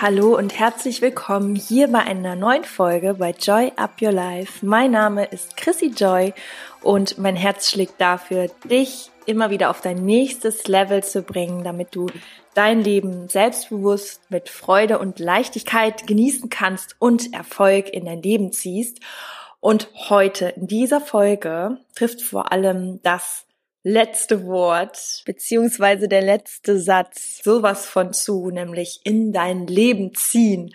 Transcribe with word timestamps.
Hallo 0.00 0.36
und 0.38 0.56
herzlich 0.56 1.02
willkommen 1.02 1.56
hier 1.56 1.88
bei 1.88 1.98
einer 1.98 2.36
neuen 2.36 2.62
Folge 2.62 3.14
bei 3.14 3.32
Joy 3.32 3.72
Up 3.74 4.00
Your 4.00 4.12
Life. 4.12 4.64
Mein 4.64 4.92
Name 4.92 5.24
ist 5.24 5.56
Chrissy 5.56 5.86
Joy 5.86 6.34
und 6.82 7.18
mein 7.18 7.34
Herz 7.34 7.68
schlägt 7.68 8.00
dafür, 8.00 8.46
dich 8.70 9.10
immer 9.26 9.50
wieder 9.50 9.70
auf 9.70 9.80
dein 9.80 10.04
nächstes 10.04 10.68
Level 10.68 11.02
zu 11.02 11.22
bringen, 11.22 11.64
damit 11.64 11.96
du 11.96 12.06
dein 12.54 12.80
Leben 12.80 13.28
selbstbewusst 13.28 14.30
mit 14.30 14.48
Freude 14.48 15.00
und 15.00 15.18
Leichtigkeit 15.18 16.06
genießen 16.06 16.48
kannst 16.48 16.94
und 17.00 17.34
Erfolg 17.34 17.92
in 17.92 18.04
dein 18.04 18.22
Leben 18.22 18.52
ziehst. 18.52 19.00
Und 19.58 19.88
heute 20.10 20.50
in 20.50 20.68
dieser 20.68 21.00
Folge 21.00 21.78
trifft 21.96 22.22
vor 22.22 22.52
allem 22.52 23.00
das 23.02 23.47
letzte 23.82 24.44
Wort 24.46 25.22
beziehungsweise 25.24 26.08
der 26.08 26.22
letzte 26.22 26.78
Satz 26.78 27.40
sowas 27.42 27.86
von 27.86 28.12
zu, 28.12 28.50
nämlich 28.50 29.00
in 29.04 29.32
dein 29.32 29.66
Leben 29.66 30.14
ziehen. 30.14 30.72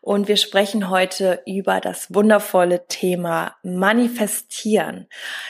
Und 0.00 0.26
wir 0.26 0.38
sprechen 0.38 0.88
heute 0.88 1.42
über 1.44 1.80
das 1.80 2.14
wundervolle 2.14 2.86
Thema 2.86 3.56
Manifestieren. 3.62 5.06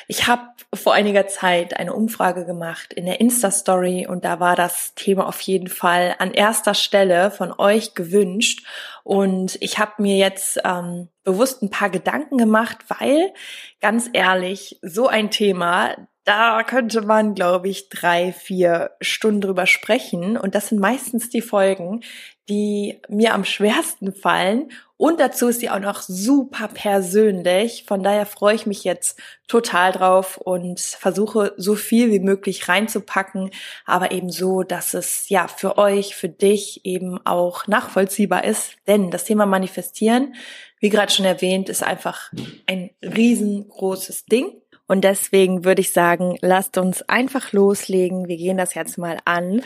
Ich 0.08 0.27
habe 0.27 0.42
vor 0.74 0.95
einiger 0.95 1.28
Zeit 1.28 1.77
eine 1.78 1.92
Umfrage 1.92 2.45
gemacht 2.45 2.92
in 2.92 3.06
der 3.06 3.20
Insta-Story 3.20 4.08
und 4.08 4.24
da 4.24 4.41
war 4.41 4.56
das 4.56 4.94
Thema 4.94 5.28
auf 5.28 5.41
jeden 5.42 5.69
Fall 5.69 6.16
an 6.19 6.33
erster 6.33 6.74
Stelle 6.74 7.30
von 7.30 7.52
euch 7.56 7.94
gewünscht. 7.94 8.66
Und 9.05 9.56
ich 9.60 9.78
habe 9.78 10.02
mir 10.02 10.16
jetzt 10.16 10.58
ähm, 10.64 11.08
bewusst 11.22 11.62
ein 11.62 11.70
paar 11.70 11.91
Gedanken 11.91 12.36
gemacht, 12.36 12.78
weil 12.88 13.33
ganz 13.80 14.10
ehrlich, 14.12 14.78
so 14.83 15.06
ein 15.06 15.30
Thema, 15.30 15.94
da 16.28 16.62
könnte 16.62 17.00
man, 17.00 17.34
glaube 17.34 17.70
ich, 17.70 17.88
drei, 17.88 18.32
vier 18.32 18.91
Stunden 19.00 19.41
drüber 19.41 19.66
sprechen. 19.66 20.36
Und 20.36 20.55
das 20.55 20.69
sind 20.69 20.78
meistens 20.78 21.30
die 21.30 21.41
Folgen, 21.41 22.02
die 22.50 23.00
mir 23.09 23.33
am 23.33 23.47
schwersten 23.47 24.12
fallen. 24.12 24.70
Und 24.98 25.20
dazu 25.20 25.48
ist 25.48 25.61
sie 25.61 25.70
auch 25.70 25.78
noch 25.78 26.02
super 26.02 26.69
persönlich. 26.69 27.84
Von 27.86 28.02
daher 28.02 28.27
freue 28.27 28.55
ich 28.55 28.67
mich 28.67 28.84
jetzt 28.84 29.19
total 29.47 29.92
drauf 29.92 30.36
und 30.36 30.80
versuche 30.80 31.55
so 31.56 31.75
viel 31.75 32.11
wie 32.11 32.20
möglich 32.20 32.69
reinzupacken, 32.69 33.50
aber 33.86 34.12
eben 34.12 34.30
so, 34.30 34.64
dass 34.64 34.92
es 34.92 35.30
ja 35.30 35.48
für 35.48 35.78
euch, 35.78 36.14
für 36.14 36.28
dich 36.28 36.84
eben 36.84 37.24
auch 37.24 37.67
nachvollziehbar 37.69 38.45
ist. 38.45 38.72
Denn 38.86 39.11
das 39.11 39.24
Thema 39.24 39.47
Manifestieren, 39.47 40.34
wie 40.78 40.91
gerade 40.91 41.11
schon 41.11 41.24
erwähnt, 41.24 41.70
ist 41.70 41.83
einfach 41.83 42.30
ein 42.67 42.91
riesengroßes 43.02 44.27
Ding. 44.27 44.61
Und 44.89 45.03
deswegen 45.05 45.64
würde 45.64 45.83
ich 45.83 45.92
sagen, 45.92 46.36
lasst 46.41 46.78
uns 46.78 47.03
einfach 47.03 47.53
loslegen. 47.53 48.27
Wir 48.27 48.39
gehen 48.39 48.56
das 48.56 48.75
jetzt 48.75 48.98
mal 48.98 49.19
an. 49.25 49.62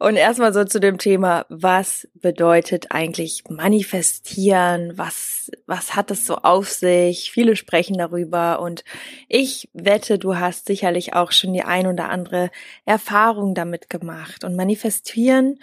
Und 0.00 0.16
erstmal 0.16 0.52
so 0.52 0.64
zu 0.64 0.78
dem 0.78 0.98
Thema, 0.98 1.46
was 1.48 2.06
bedeutet 2.14 2.86
eigentlich 2.90 3.44
manifestieren? 3.48 4.92
Was, 4.96 5.50
was 5.66 5.96
hat 5.96 6.12
es 6.12 6.24
so 6.24 6.36
auf 6.36 6.68
sich? 6.68 7.32
Viele 7.32 7.56
sprechen 7.56 7.98
darüber 7.98 8.60
und 8.60 8.84
ich 9.28 9.68
wette, 9.72 10.18
du 10.18 10.36
hast 10.36 10.66
sicherlich 10.66 11.14
auch 11.14 11.32
schon 11.32 11.52
die 11.52 11.64
ein 11.64 11.88
oder 11.88 12.10
andere 12.10 12.50
Erfahrung 12.84 13.54
damit 13.54 13.90
gemacht. 13.90 14.44
Und 14.44 14.54
manifestieren 14.54 15.58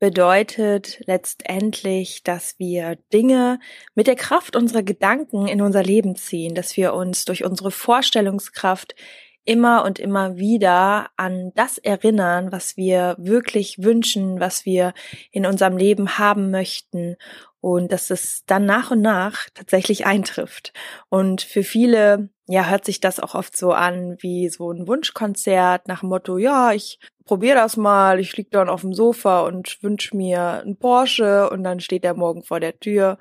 bedeutet 0.00 1.00
letztendlich, 1.06 2.24
dass 2.24 2.58
wir 2.58 2.96
Dinge 3.12 3.60
mit 3.94 4.06
der 4.06 4.16
Kraft 4.16 4.56
unserer 4.56 4.82
Gedanken 4.82 5.46
in 5.46 5.60
unser 5.62 5.82
Leben 5.82 6.16
ziehen, 6.16 6.54
dass 6.54 6.76
wir 6.76 6.94
uns 6.94 7.26
durch 7.26 7.44
unsere 7.44 7.70
Vorstellungskraft 7.70 8.96
immer 9.44 9.84
und 9.84 9.98
immer 9.98 10.36
wieder 10.36 11.10
an 11.16 11.52
das 11.54 11.78
erinnern, 11.78 12.50
was 12.50 12.76
wir 12.76 13.16
wirklich 13.18 13.82
wünschen, 13.82 14.40
was 14.40 14.64
wir 14.64 14.94
in 15.30 15.46
unserem 15.46 15.76
Leben 15.76 16.18
haben 16.18 16.50
möchten 16.50 17.16
und 17.60 17.92
dass 17.92 18.10
es 18.10 18.44
dann 18.46 18.64
nach 18.64 18.90
und 18.90 19.02
nach 19.02 19.48
tatsächlich 19.54 20.06
eintrifft. 20.06 20.72
Und 21.08 21.42
für 21.42 21.62
viele, 21.62 22.30
ja, 22.46 22.66
hört 22.66 22.84
sich 22.84 23.00
das 23.00 23.20
auch 23.20 23.34
oft 23.34 23.56
so 23.56 23.72
an 23.72 24.16
wie 24.20 24.48
so 24.48 24.70
ein 24.70 24.86
Wunschkonzert 24.86 25.86
nach 25.86 26.00
dem 26.00 26.08
Motto, 26.08 26.38
ja, 26.38 26.72
ich 26.72 26.98
probiere 27.24 27.56
das 27.56 27.76
mal, 27.76 28.18
ich 28.18 28.36
lieg 28.36 28.50
dann 28.50 28.68
auf 28.68 28.80
dem 28.80 28.92
Sofa 28.92 29.40
und 29.42 29.82
wünsche 29.82 30.16
mir 30.16 30.62
einen 30.62 30.78
Porsche 30.78 31.50
und 31.50 31.62
dann 31.62 31.80
steht 31.80 32.04
er 32.04 32.14
morgen 32.14 32.42
vor 32.42 32.60
der 32.60 32.78
Tür 32.80 33.18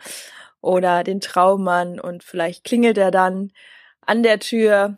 oder 0.61 1.03
den 1.03 1.19
Traummann 1.19 1.99
und 1.99 2.23
vielleicht 2.23 2.63
klingelt 2.63 2.97
er 2.97 3.11
dann 3.11 3.51
an 4.01 4.23
der 4.23 4.39
Tür 4.39 4.97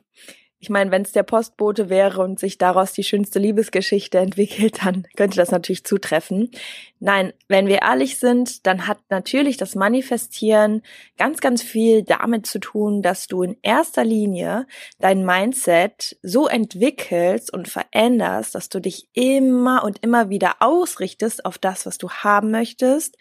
ich 0.62 0.70
meine, 0.70 0.92
wenn 0.92 1.02
es 1.02 1.12
der 1.12 1.24
Postbote 1.24 1.90
wäre 1.90 2.22
und 2.22 2.40
sich 2.40 2.60
daraus 2.60 2.94
die 2.94 3.04
schönste 3.04 3.40
Liebesgeschichte 3.40 4.20
entwickelt, 4.20 4.78
dann 4.86 5.08
könnte 5.18 5.38
das 5.38 5.50
natürlich 5.50 5.84
zutreffen. 5.84 6.52
Nein, 7.00 7.34
wenn 7.48 7.66
wir 7.66 7.82
ehrlich 7.82 8.20
sind, 8.20 8.68
dann 8.68 8.86
hat 8.86 9.00
natürlich 9.10 9.58
das 9.58 9.74
Manifestieren 9.74 10.84
ganz, 11.18 11.42
ganz 11.42 11.64
viel 11.64 12.04
damit 12.04 12.46
zu 12.46 12.60
tun, 12.60 13.02
dass 13.02 13.26
du 13.26 13.42
in 13.42 13.58
erster 13.64 14.06
Linie 14.06 14.68
dein 15.00 15.26
Mindset 15.26 16.18
so 16.22 16.48
entwickelst 16.48 17.52
und 17.52 17.68
veränderst, 17.68 18.54
dass 18.54 18.70
du 18.70 18.80
dich 18.80 19.08
immer 19.14 19.84
und 19.84 20.04
immer 20.04 20.30
wieder 20.30 20.58
ausrichtest 20.60 21.44
auf 21.44 21.58
das, 21.58 21.88
was 21.88 21.98
du 21.98 22.12
haben 22.12 22.52
möchtest, 22.52 23.18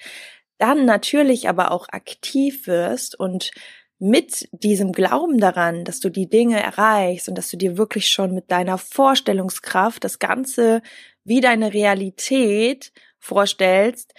dann 0.59 0.85
natürlich 0.85 1.49
aber 1.49 1.71
auch 1.71 1.89
aktiv 1.89 2.67
wirst 2.67 3.19
und 3.19 3.51
mit 4.01 4.49
diesem 4.53 4.93
Glauben 4.93 5.39
daran, 5.39 5.85
dass 5.85 6.01
du 6.01 6.09
die 6.09 6.29
Dinge 6.29 6.61
erreichst 6.61 7.29
und 7.29 7.37
dass 7.37 7.51
du 7.51 7.59
dir 7.59 7.77
wirklich 7.77 8.09
schon 8.09 8.35
mit 8.35 8.51
deiner 8.51 8.79
Vorstellungskraft 8.79 10.03
das 10.03 10.19
Ganze 10.19 10.81
wie 11.23 11.43
deine 11.43 11.75
Realität 11.75 12.93
vorstellst, 13.19 14.15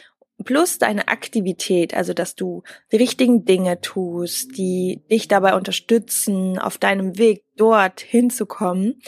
plus 0.45 0.77
deine 0.77 1.07
Aktivität, 1.07 1.95
also 1.95 2.13
dass 2.13 2.35
du 2.35 2.61
die 2.91 2.97
richtigen 2.97 3.43
Dinge 3.43 3.81
tust, 3.81 4.55
die 4.55 5.01
dich 5.09 5.27
dabei 5.27 5.55
unterstützen, 5.55 6.59
auf 6.59 6.77
deinem 6.77 7.17
Weg 7.17 7.43
dort 7.57 8.01
hinzukommen, 8.01 9.01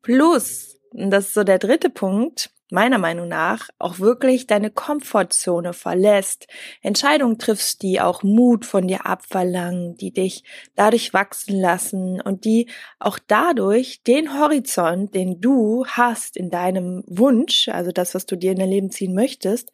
plus, 0.00 0.78
das 0.92 1.26
ist 1.26 1.34
so 1.34 1.44
der 1.44 1.58
dritte 1.58 1.90
Punkt, 1.90 2.50
meiner 2.74 2.98
Meinung 2.98 3.28
nach 3.28 3.70
auch 3.78 4.00
wirklich 4.00 4.46
deine 4.46 4.70
Komfortzone 4.70 5.72
verlässt, 5.72 6.46
Entscheidungen 6.82 7.38
triffst, 7.38 7.82
die 7.82 8.00
auch 8.00 8.22
Mut 8.22 8.66
von 8.66 8.86
dir 8.86 9.06
abverlangen, 9.06 9.96
die 9.96 10.12
dich 10.12 10.44
dadurch 10.74 11.14
wachsen 11.14 11.58
lassen 11.58 12.20
und 12.20 12.44
die 12.44 12.68
auch 12.98 13.18
dadurch 13.26 14.02
den 14.02 14.38
Horizont, 14.38 15.14
den 15.14 15.40
du 15.40 15.86
hast 15.86 16.36
in 16.36 16.50
deinem 16.50 17.04
Wunsch, 17.06 17.68
also 17.68 17.92
das, 17.92 18.14
was 18.14 18.26
du 18.26 18.36
dir 18.36 18.52
in 18.52 18.58
dein 18.58 18.70
Leben 18.70 18.90
ziehen 18.90 19.14
möchtest, 19.14 19.70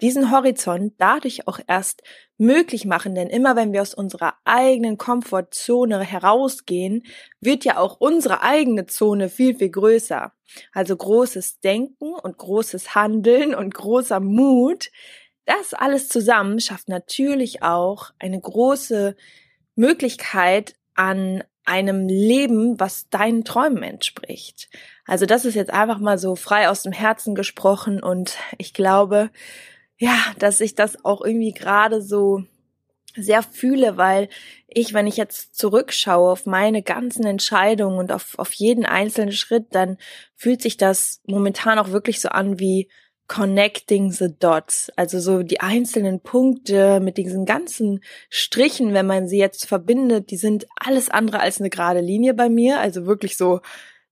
diesen 0.00 0.30
Horizont 0.30 0.92
dadurch 0.98 1.48
auch 1.48 1.58
erst 1.66 2.02
möglich 2.42 2.84
machen, 2.84 3.14
denn 3.14 3.28
immer 3.28 3.56
wenn 3.56 3.72
wir 3.72 3.82
aus 3.82 3.94
unserer 3.94 4.34
eigenen 4.44 4.98
Komfortzone 4.98 6.00
herausgehen, 6.00 7.04
wird 7.40 7.64
ja 7.64 7.78
auch 7.78 7.96
unsere 8.00 8.42
eigene 8.42 8.86
Zone 8.86 9.28
viel, 9.28 9.56
viel 9.56 9.70
größer. 9.70 10.32
Also 10.72 10.96
großes 10.96 11.60
Denken 11.60 12.12
und 12.12 12.36
großes 12.36 12.94
Handeln 12.94 13.54
und 13.54 13.72
großer 13.72 14.20
Mut, 14.20 14.90
das 15.46 15.72
alles 15.72 16.08
zusammen 16.08 16.60
schafft 16.60 16.88
natürlich 16.88 17.62
auch 17.62 18.10
eine 18.18 18.40
große 18.40 19.16
Möglichkeit 19.76 20.74
an 20.94 21.42
einem 21.64 22.08
Leben, 22.08 22.78
was 22.80 23.08
deinen 23.08 23.44
Träumen 23.44 23.84
entspricht. 23.84 24.68
Also 25.06 25.26
das 25.26 25.44
ist 25.44 25.54
jetzt 25.54 25.72
einfach 25.72 25.98
mal 25.98 26.18
so 26.18 26.34
frei 26.34 26.68
aus 26.68 26.82
dem 26.82 26.92
Herzen 26.92 27.34
gesprochen 27.34 28.02
und 28.02 28.36
ich 28.58 28.74
glaube, 28.74 29.30
ja, 29.98 30.16
dass 30.38 30.60
ich 30.60 30.74
das 30.74 31.04
auch 31.04 31.22
irgendwie 31.24 31.52
gerade 31.52 32.02
so 32.02 32.44
sehr 33.14 33.42
fühle, 33.42 33.96
weil 33.96 34.28
ich, 34.68 34.94
wenn 34.94 35.06
ich 35.06 35.16
jetzt 35.16 35.54
zurückschaue 35.54 36.30
auf 36.30 36.46
meine 36.46 36.82
ganzen 36.82 37.26
Entscheidungen 37.26 37.98
und 37.98 38.10
auf, 38.10 38.38
auf 38.38 38.52
jeden 38.54 38.86
einzelnen 38.86 39.32
Schritt, 39.32 39.66
dann 39.74 39.98
fühlt 40.34 40.62
sich 40.62 40.76
das 40.76 41.20
momentan 41.26 41.78
auch 41.78 41.90
wirklich 41.90 42.20
so 42.20 42.30
an 42.30 42.58
wie 42.58 42.88
connecting 43.28 44.10
the 44.10 44.28
dots. 44.38 44.90
Also 44.96 45.20
so 45.20 45.42
die 45.42 45.60
einzelnen 45.60 46.20
Punkte 46.20 47.00
mit 47.00 47.16
diesen 47.16 47.46
ganzen 47.46 48.02
Strichen, 48.28 48.94
wenn 48.94 49.06
man 49.06 49.28
sie 49.28 49.38
jetzt 49.38 49.66
verbindet, 49.66 50.30
die 50.30 50.36
sind 50.36 50.66
alles 50.76 51.08
andere 51.08 51.40
als 51.40 51.60
eine 51.60 51.70
gerade 51.70 52.00
Linie 52.00 52.34
bei 52.34 52.48
mir. 52.48 52.80
Also 52.80 53.06
wirklich 53.06 53.36
so 53.36 53.60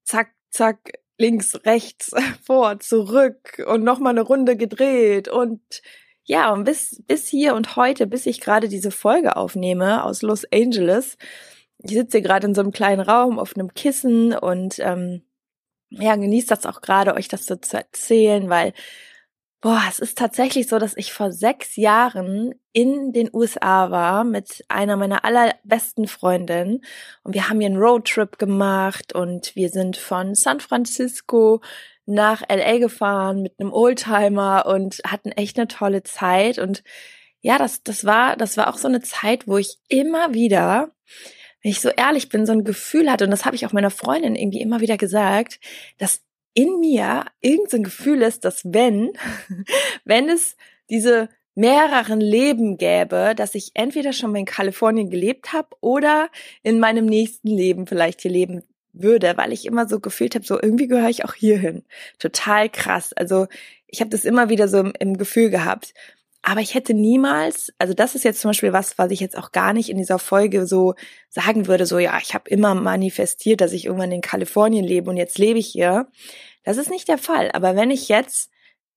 zack, 0.05 0.33
zack, 0.51 1.00
links, 1.21 1.61
rechts, 1.65 2.13
vor, 2.43 2.81
zurück 2.81 3.63
und 3.67 3.85
nochmal 3.85 4.13
eine 4.13 4.23
Runde 4.23 4.57
gedreht. 4.57 5.29
Und 5.29 5.61
ja, 6.25 6.53
und 6.53 6.65
bis, 6.65 7.03
bis 7.07 7.29
hier 7.29 7.55
und 7.55 7.77
heute, 7.77 8.07
bis 8.07 8.27
ich 8.27 8.41
gerade 8.41 8.69
diese 8.69 8.91
Folge 8.91 9.37
aufnehme 9.37 10.05
aus 10.05 10.23
Los 10.23 10.45
Angeles, 10.53 11.17
ich 11.83 11.93
sitze 11.93 12.19
hier 12.19 12.27
gerade 12.27 12.47
in 12.47 12.55
so 12.55 12.61
einem 12.61 12.73
kleinen 12.73 13.01
Raum 13.01 13.39
auf 13.39 13.57
einem 13.57 13.73
Kissen 13.75 14.35
und 14.35 14.79
ähm, 14.81 15.23
ja, 15.91 16.15
genießt 16.17 16.51
das 16.51 16.67
auch 16.67 16.83
gerade, 16.83 17.15
euch 17.15 17.29
das 17.29 17.47
so 17.47 17.57
zu 17.57 17.77
erzählen, 17.77 18.49
weil 18.49 18.75
Boah, 19.63 19.83
es 19.91 19.99
ist 19.99 20.17
tatsächlich 20.17 20.69
so, 20.69 20.79
dass 20.79 20.97
ich 20.97 21.13
vor 21.13 21.33
sechs 21.33 21.77
Jahren 21.77 22.55
in 22.73 23.13
den 23.13 23.29
USA 23.31 23.91
war 23.91 24.25
mit 24.25 24.65
einer 24.69 24.97
meiner 24.97 25.23
allerbesten 25.27 26.09
Freundinnen. 26.09 26.83
Und 27.25 27.35
wir 27.35 27.51
haben 27.51 27.61
hier 27.61 27.69
einen 27.69 27.77
Roadtrip 27.77 28.39
gemacht 28.39 29.15
und 29.15 29.55
wir 29.57 29.69
sind 29.69 29.99
von 29.99 30.35
San 30.35 30.61
Francisco 30.61 31.61
nach 32.07 32.43
LA 32.49 32.79
gefahren 32.79 33.43
mit 33.43 33.53
einem 33.61 33.71
Oldtimer 33.75 34.65
und 34.65 35.03
hatten 35.07 35.31
echt 35.33 35.59
eine 35.59 35.69
tolle 35.69 36.05
Zeit. 36.05 36.59
Und 36.59 36.83
ja, 37.43 37.59
das, 37.59 37.83
das 37.83 38.07
war, 38.07 38.37
das 38.37 38.57
war 38.57 38.69
auch 38.73 38.79
so 38.79 38.89
eine 38.89 39.03
Zeit, 39.03 39.47
wo 39.47 39.59
ich 39.59 39.77
immer 39.89 40.33
wieder, 40.33 40.91
wenn 41.63 41.71
ich 41.73 41.83
so 41.83 41.91
ehrlich 41.91 42.31
bin, 42.31 42.47
so 42.47 42.53
ein 42.53 42.65
Gefühl 42.65 43.11
hatte, 43.11 43.25
und 43.25 43.31
das 43.31 43.45
habe 43.45 43.57
ich 43.57 43.67
auch 43.67 43.73
meiner 43.73 43.91
Freundin 43.91 44.37
irgendwie 44.37 44.63
immer 44.63 44.81
wieder 44.81 44.97
gesagt, 44.97 45.61
dass 45.99 46.23
in 46.55 46.81
mir 46.81 47.27
irgendein 47.41 47.85
Gefühl 47.85 48.23
ist, 48.23 48.45
dass 48.45 48.63
wenn, 48.65 49.13
wenn 50.05 50.29
es 50.29 50.57
diese 50.89 51.29
mehreren 51.55 52.21
Leben 52.21 52.79
gäbe, 52.79 53.35
dass 53.37 53.55
ich 53.55 53.73
entweder 53.75 54.13
schon 54.13 54.33
mal 54.33 54.39
in 54.39 54.47
Kalifornien 54.47 55.11
gelebt 55.11 55.53
habe 55.53 55.69
oder 55.81 56.31
in 56.63 56.81
meinem 56.81 57.07
nächsten 57.07 57.49
Leben 57.49 57.87
vielleicht 57.87 58.23
hier 58.23 58.31
leben 58.31 58.63
würde, 58.93 59.37
weil 59.37 59.53
ich 59.53 59.67
immer 59.67 59.89
so 59.89 60.01
gefühlt 60.01 60.35
habe, 60.35 60.45
so 60.45 60.61
irgendwie 60.61 60.89
gehöre 60.89 61.11
ich 61.11 61.25
auch 61.25 61.35
hierhin. 61.35 61.85
Total 62.19 62.69
krass. 62.69 63.13
Also 63.13 63.47
ich 63.87 64.01
habe 64.01 64.11
das 64.11 64.25
immer 64.25 64.49
wieder 64.49 64.69
so 64.69 64.79
im, 64.79 64.93
im 64.99 65.17
Gefühl 65.17 65.51
gehabt. 65.51 65.95
Aber 66.43 66.61
ich 66.61 66.75
hätte 66.75 66.95
niemals, 66.95 67.73
also 67.79 67.93
das 67.93 68.15
ist 68.15 68.25
jetzt 68.25 68.41
zum 68.41 68.51
Beispiel 68.51 68.73
was, 68.73 68.97
was 68.99 69.11
ich 69.11 69.21
jetzt 69.21 69.37
auch 69.37 69.53
gar 69.53 69.73
nicht 69.75 69.91
in 69.91 69.99
dieser 69.99 70.19
Folge 70.19 70.67
so 70.67 70.95
sagen 71.29 71.67
würde, 71.67 71.85
so 71.85 71.99
ja, 71.99 72.19
ich 72.23 72.35
habe 72.35 72.49
immer 72.49 72.75
manifestiert, 72.75 73.61
dass 73.61 73.73
ich 73.73 73.85
irgendwann 73.85 74.13
in 74.13 74.23
Kalifornien 74.23 74.85
lebe 74.85 75.11
und 75.11 75.19
jetzt 75.19 75.39
lebe 75.39 75.59
ich 75.59 75.67
hier. 75.69 76.09
Das 76.65 76.79
ist 76.79 76.91
nicht 76.91 77.09
der 77.09 77.19
Fall. 77.19 77.51
Aber 77.53 77.77
wenn 77.77 77.91
ich 77.91 78.09
jetzt, 78.09 78.51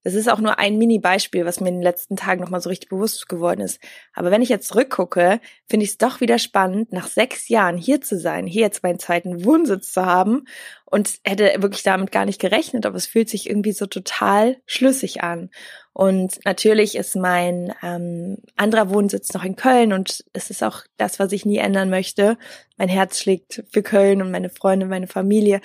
das 0.04 0.14
ist 0.14 0.30
auch 0.30 0.40
nur 0.40 0.58
ein 0.58 0.78
Mini-Beispiel, 0.78 1.46
was 1.46 1.60
mir 1.60 1.70
in 1.70 1.76
den 1.76 1.84
letzten 1.84 2.16
Tagen 2.16 2.42
nochmal 2.42 2.62
so 2.62 2.70
richtig 2.70 2.90
bewusst 2.90 3.28
geworden 3.28 3.62
ist. 3.62 3.82
Aber 4.14 4.32
wenn 4.32 4.42
ich 4.42 4.50
jetzt 4.50 4.68
zurückgucke, 4.70 5.42
finde 5.70 5.84
ich 5.84 5.92
es 5.92 5.98
doch 5.98 6.22
wieder 6.22 6.40
spannend, 6.40 6.94
nach 6.94 7.08
sechs 7.08 7.50
Jahren 7.50 7.78
hier 7.78 8.00
zu 8.00 8.18
sein, 8.18 8.48
hier 8.48 8.62
jetzt 8.64 8.84
meinen 8.84 9.00
zweiten 9.00 9.44
Wohnsitz 9.44 9.92
zu 9.92 10.06
haben 10.06 10.46
und 10.86 11.20
hätte 11.26 11.62
wirklich 11.62 11.84
damit 11.84 12.12
gar 12.12 12.26
nicht 12.26 12.40
gerechnet, 12.40 12.86
aber 12.86 12.96
es 12.96 13.08
fühlt 13.08 13.30
sich 13.30 13.50
irgendwie 13.50 13.74
so 13.74 13.86
total 13.86 14.58
schlüssig 14.66 15.24
an. 15.24 15.50
Und 15.94 16.44
natürlich 16.44 16.96
ist 16.96 17.16
mein 17.16 17.74
ähm, 17.84 18.38
anderer 18.56 18.90
Wohnsitz 18.90 19.32
noch 19.34 19.44
in 19.44 19.56
Köln 19.56 19.94
und 19.94 20.26
es 20.34 20.50
ist 20.50 20.64
auch 20.64 20.82
das, 20.98 21.20
was 21.20 21.32
ich 21.32 21.46
nie 21.46 21.58
ändern 21.58 21.92
möchte. 21.92 22.38
Mein 22.78 22.90
Herz 22.90 23.20
schlägt 23.20 23.64
für 23.72 23.84
Köln 23.84 24.22
und 24.24 24.32
meine 24.32 24.50
Freunde, 24.50 24.88
meine 24.88 25.08
Familie. 25.08 25.62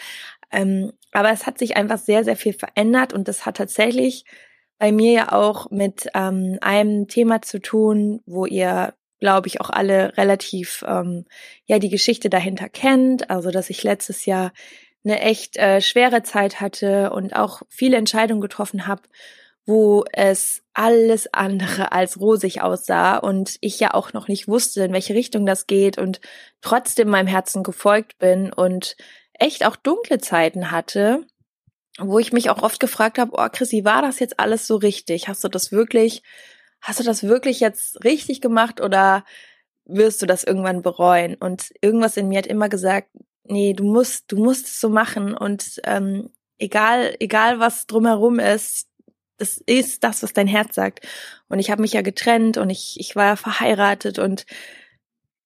Ähm, 0.53 0.93
aber 1.13 1.31
es 1.31 1.47
hat 1.47 1.59
sich 1.59 1.79
einfach 1.79 1.99
sehr, 1.99 2.25
sehr 2.25 2.37
viel 2.37 2.53
verändert 2.53 3.15
und 3.15 3.27
das 3.27 3.47
hat 3.47 3.57
tatsächlich 3.57 4.25
bei 4.79 4.93
mir 4.93 5.13
ja 5.13 5.33
auch 5.33 5.71
mit 5.71 6.09
ähm, 6.15 6.59
einem 6.61 7.09
Thema 7.09 7.41
zu 7.41 7.59
tun, 7.59 8.21
wo 8.27 8.45
ihr, 8.45 8.95
glaube 9.21 9.49
ich, 9.49 9.63
auch 9.63 9.71
alle 9.71 10.17
relativ 10.19 10.85
ähm, 10.87 11.25
ja 11.65 11.79
die 11.79 11.89
Geschichte 11.89 12.29
dahinter 12.29 12.69
kennt. 12.69 13.31
Also 13.31 13.51
dass 13.51 13.71
ich 13.71 13.83
letztes 13.83 14.27
Jahr 14.27 14.53
eine 15.05 15.21
echt 15.21 15.57
äh, 15.57 15.81
schwere 15.81 16.23
Zeit 16.23 16.61
hatte 16.61 17.11
und 17.11 17.35
auch 17.35 17.63
viele 17.69 17.97
Entscheidungen 17.97 18.41
getroffen 18.41 18.87
habe, 18.87 19.03
wo 19.69 20.03
es 20.15 20.63
alles 20.73 21.29
andere 21.35 21.93
als 21.93 22.19
rosig 22.19 22.63
aussah 22.63 23.19
und 23.19 23.59
ich 23.61 23.79
ja 23.79 23.93
auch 23.93 24.15
noch 24.15 24.27
nicht 24.27 24.49
wusste, 24.49 24.83
in 24.83 24.95
welche 24.95 25.13
Richtung 25.13 25.45
das 25.45 25.67
geht 25.67 25.99
und 25.99 26.23
trotzdem 26.63 27.11
meinem 27.11 27.27
Herzen 27.27 27.63
gefolgt 27.63 28.19
bin 28.19 28.51
und 28.51 28.97
echt 29.35 29.67
auch 29.67 29.77
dunkle 29.77 30.21
Zeiten 30.21 30.71
hatte, 30.71 31.27
wo 31.99 32.19
ich 32.19 32.33
mich 32.33 32.49
auch 32.49 32.63
oft 32.63 32.81
gefragt 32.81 33.19
habe, 33.19 33.33
oh 33.35 33.47
Chrissy, 33.53 33.85
war 33.85 34.01
das 34.01 34.21
jetzt 34.21 34.41
alles 34.41 34.67
so 34.67 34.77
richtig? 34.77 35.29
Hast 35.29 35.45
du 35.45 35.49
das 35.49 35.71
wirklich, 35.71 36.23
hast 36.81 37.01
du 37.01 37.05
das 37.05 37.25
wirklich 37.25 37.61
jetzt 37.61 38.03
richtig 38.05 38.41
gemacht 38.41 38.81
oder 38.81 39.23
wirst 39.85 40.23
du 40.23 40.27
das 40.27 40.45
irgendwann 40.45 40.81
bereuen? 40.81 41.35
Und 41.35 41.75
irgendwas 41.83 42.17
in 42.17 42.29
mir 42.29 42.39
hat 42.39 42.47
immer 42.47 42.71
gesagt, 42.71 43.11
nee, 43.45 43.75
du 43.75 43.85
musst, 43.85 44.33
du 44.33 44.39
musst 44.39 44.67
es 44.67 44.81
so 44.81 44.89
machen 44.89 45.37
und 45.37 45.79
ähm, 45.85 46.31
egal, 46.57 47.15
egal 47.21 47.61
was 47.61 47.87
drumherum 47.87 48.39
ist, 48.39 48.88
das 49.39 49.59
ist 49.67 50.05
das, 50.05 50.23
was 50.23 50.33
dein 50.33 50.47
Herz 50.47 50.75
sagt. 50.75 51.07
Und 51.49 51.59
ich 51.59 51.71
habe 51.71 51.83
mich 51.83 51.93
ja 51.95 52.03
getrennt 52.03 52.59
und 52.59 52.71
ich, 52.71 52.97
ich 52.99 53.17
war 53.17 53.27
ja 53.27 53.37
verheiratet 53.37 54.19
und 54.19 54.45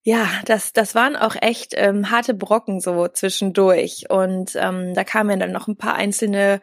ja, 0.05 0.29
das, 0.47 0.73
das 0.73 0.95
waren 0.97 1.15
auch 1.15 1.37
echt 1.41 1.75
ähm, 1.77 2.11
harte 2.11 2.35
Brocken 2.35 2.81
so 2.81 3.07
zwischendurch. 3.07 4.07
Und 4.11 4.57
ähm, 4.57 4.95
da 4.95 5.05
kamen 5.05 5.39
dann 5.39 5.53
noch 5.53 5.69
ein 5.69 5.77
paar 5.77 5.95
einzelne 5.95 6.61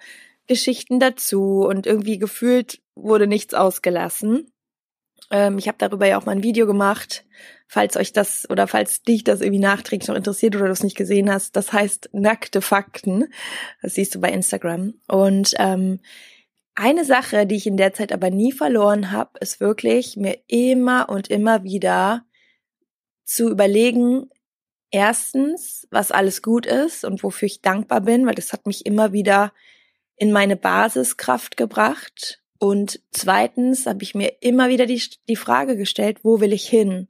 Geschichten 0.48 1.00
dazu 1.00 1.66
und 1.66 1.88
irgendwie 1.88 2.18
gefühlt 2.18 2.82
wurde 2.96 3.28
nichts 3.28 3.54
ausgelassen. 3.54 4.52
Ähm, 5.32 5.58
ich 5.58 5.68
habe 5.70 5.78
darüber 5.78 6.06
ja 6.06 6.18
auch 6.18 6.26
mal 6.26 6.34
ein 6.34 6.44
Video 6.44 6.66
gemacht, 6.66 7.24
falls 7.68 7.96
euch 7.96 8.12
das 8.12 8.50
oder 8.50 8.68
falls 8.68 9.04
dich 9.04 9.24
das 9.24 9.40
irgendwie 9.40 9.60
nachträglich 9.60 10.10
noch 10.10 10.16
interessiert 10.16 10.56
oder 10.56 10.66
du 10.66 10.72
es 10.72 10.84
nicht 10.84 10.98
gesehen 10.98 11.32
hast. 11.32 11.56
Das 11.56 11.72
heißt 11.72 12.10
nackte 12.12 12.62
Fakten. 12.62 13.32
Das 13.82 13.94
siehst 13.94 14.16
du 14.16 14.20
bei 14.20 14.32
Instagram. 14.32 14.96
Und 15.08 15.54
ähm, 15.60 16.00
eine 16.80 17.04
Sache, 17.04 17.46
die 17.46 17.56
ich 17.56 17.68
in 17.68 17.76
der 17.76 17.94
Zeit 17.94 18.14
aber 18.14 18.30
nie 18.30 18.54
verloren 18.54 19.12
habe, 19.12 19.38
ist 19.42 19.60
wirklich 19.60 20.16
mir 20.16 20.38
immer 20.48 21.10
und 21.10 21.30
immer 21.30 21.64
wieder 21.64 22.26
zu 23.26 23.50
überlegen, 23.50 24.30
erstens, 24.90 25.88
was 25.92 26.12
alles 26.12 26.42
gut 26.42 26.66
ist 26.66 27.04
und 27.04 27.22
wofür 27.22 27.48
ich 27.48 27.62
dankbar 27.62 28.00
bin, 28.00 28.26
weil 28.26 28.34
das 28.34 28.54
hat 28.54 28.66
mich 28.66 28.86
immer 28.86 29.12
wieder 29.12 29.52
in 30.16 30.32
meine 30.32 30.56
Basiskraft 30.56 31.58
gebracht. 31.58 32.42
Und 32.60 33.02
zweitens 33.12 33.86
habe 33.86 34.04
ich 34.04 34.16
mir 34.16 34.38
immer 34.40 34.70
wieder 34.70 34.86
die, 34.86 35.02
die 35.28 35.36
Frage 35.36 35.76
gestellt, 35.76 36.24
wo 36.24 36.40
will 36.40 36.54
ich 36.54 36.68
hin? 36.68 37.10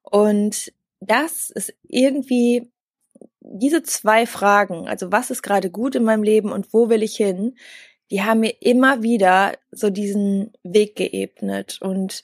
Und 0.00 0.72
das 1.00 1.50
ist 1.50 1.74
irgendwie 1.82 2.72
diese 3.40 3.82
zwei 3.82 4.26
Fragen, 4.26 4.88
also 4.88 5.12
was 5.12 5.30
ist 5.30 5.42
gerade 5.42 5.70
gut 5.70 5.96
in 5.96 6.04
meinem 6.04 6.22
Leben 6.22 6.50
und 6.50 6.72
wo 6.72 6.88
will 6.88 7.02
ich 7.02 7.16
hin, 7.16 7.56
die 8.12 8.22
haben 8.22 8.40
mir 8.40 8.54
immer 8.60 9.02
wieder 9.02 9.58
so 9.72 9.90
diesen 9.90 10.52
Weg 10.62 10.94
geebnet. 10.94 11.78
Und 11.80 12.22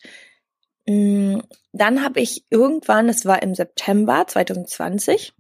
Mm, 0.89 1.41
dann 1.73 2.03
habe 2.03 2.21
ich 2.21 2.45
irgendwann, 2.49 3.11
es 3.11 3.27
war 3.27 3.43
im 3.43 3.55
September 3.55 4.27
2020, 4.27 5.35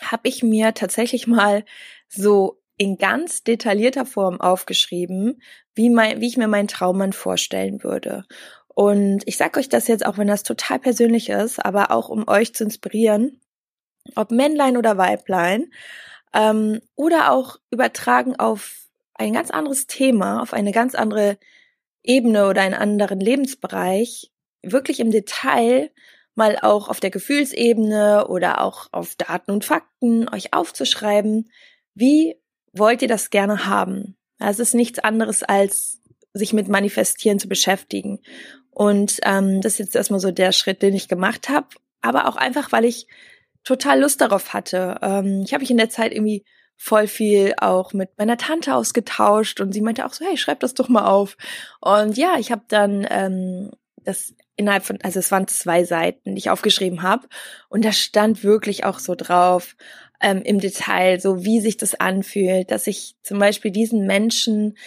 habe 0.00 0.28
ich 0.28 0.42
mir 0.42 0.72
tatsächlich 0.72 1.26
mal 1.26 1.64
so 2.08 2.58
in 2.78 2.96
ganz 2.96 3.44
detaillierter 3.44 4.06
Form 4.06 4.40
aufgeschrieben, 4.40 5.42
wie, 5.74 5.90
mein, 5.90 6.22
wie 6.22 6.26
ich 6.26 6.38
mir 6.38 6.48
meinen 6.48 6.68
Traummann 6.68 7.12
vorstellen 7.12 7.84
würde. 7.84 8.24
Und 8.68 9.22
ich 9.26 9.36
sage 9.36 9.60
euch 9.60 9.68
das 9.68 9.88
jetzt, 9.88 10.06
auch 10.06 10.16
wenn 10.16 10.26
das 10.26 10.42
total 10.42 10.78
persönlich 10.78 11.28
ist, 11.28 11.62
aber 11.62 11.90
auch 11.90 12.08
um 12.08 12.26
euch 12.26 12.54
zu 12.54 12.64
inspirieren, 12.64 13.42
ob 14.16 14.30
Männlein 14.30 14.78
oder 14.78 14.96
Weiblein, 14.96 15.70
ähm, 16.32 16.80
oder 16.94 17.30
auch 17.30 17.58
übertragen 17.70 18.36
auf 18.36 18.81
ein 19.26 19.32
ganz 19.32 19.50
anderes 19.50 19.86
Thema, 19.86 20.42
auf 20.42 20.52
eine 20.52 20.72
ganz 20.72 20.94
andere 20.94 21.38
Ebene 22.02 22.48
oder 22.48 22.62
einen 22.62 22.74
anderen 22.74 23.20
Lebensbereich, 23.20 24.30
wirklich 24.62 25.00
im 25.00 25.10
Detail 25.10 25.90
mal 26.34 26.58
auch 26.60 26.88
auf 26.88 27.00
der 27.00 27.10
Gefühlsebene 27.10 28.26
oder 28.28 28.62
auch 28.62 28.88
auf 28.92 29.14
Daten 29.16 29.50
und 29.50 29.64
Fakten 29.64 30.28
euch 30.28 30.54
aufzuschreiben, 30.54 31.50
wie 31.94 32.36
wollt 32.72 33.02
ihr 33.02 33.08
das 33.08 33.30
gerne 33.30 33.66
haben? 33.66 34.16
Es 34.38 34.58
ist 34.58 34.74
nichts 34.74 34.98
anderes 34.98 35.42
als 35.42 36.00
sich 36.32 36.52
mit 36.52 36.68
Manifestieren 36.68 37.38
zu 37.38 37.48
beschäftigen. 37.48 38.20
Und 38.70 39.18
ähm, 39.24 39.60
das 39.60 39.74
ist 39.74 39.78
jetzt 39.78 39.96
erstmal 39.96 40.20
so 40.20 40.30
der 40.30 40.52
Schritt, 40.52 40.80
den 40.80 40.94
ich 40.94 41.06
gemacht 41.06 41.50
habe, 41.50 41.68
aber 42.00 42.26
auch 42.26 42.36
einfach, 42.36 42.72
weil 42.72 42.86
ich 42.86 43.06
total 43.64 44.00
Lust 44.00 44.22
darauf 44.22 44.54
hatte. 44.54 44.98
Ähm, 45.02 45.42
ich 45.44 45.52
habe 45.52 45.60
mich 45.60 45.70
in 45.70 45.76
der 45.76 45.90
Zeit 45.90 46.12
irgendwie 46.12 46.44
voll 46.76 47.06
viel 47.06 47.54
auch 47.58 47.92
mit 47.92 48.18
meiner 48.18 48.36
Tante 48.36 48.74
ausgetauscht 48.74 49.60
und 49.60 49.72
sie 49.72 49.80
meinte 49.80 50.04
auch 50.04 50.12
so, 50.12 50.24
hey, 50.24 50.36
schreib 50.36 50.60
das 50.60 50.74
doch 50.74 50.88
mal 50.88 51.06
auf. 51.06 51.36
Und 51.80 52.16
ja, 52.16 52.36
ich 52.38 52.50
habe 52.50 52.62
dann 52.68 53.06
ähm, 53.08 53.70
das 54.04 54.34
innerhalb 54.56 54.84
von, 54.84 54.98
also 55.02 55.18
es 55.18 55.30
waren 55.30 55.48
zwei 55.48 55.84
Seiten, 55.84 56.34
die 56.34 56.38
ich 56.38 56.50
aufgeschrieben 56.50 57.02
habe. 57.02 57.28
Und 57.68 57.84
da 57.84 57.92
stand 57.92 58.42
wirklich 58.42 58.84
auch 58.84 58.98
so 58.98 59.14
drauf, 59.14 59.76
ähm, 60.22 60.42
im 60.42 60.60
Detail, 60.60 61.20
so 61.20 61.44
wie 61.44 61.60
sich 61.60 61.76
das 61.76 61.94
anfühlt, 61.94 62.70
dass 62.70 62.86
ich 62.86 63.16
zum 63.22 63.38
Beispiel 63.38 63.70
diesen 63.70 64.06
Menschen 64.06 64.78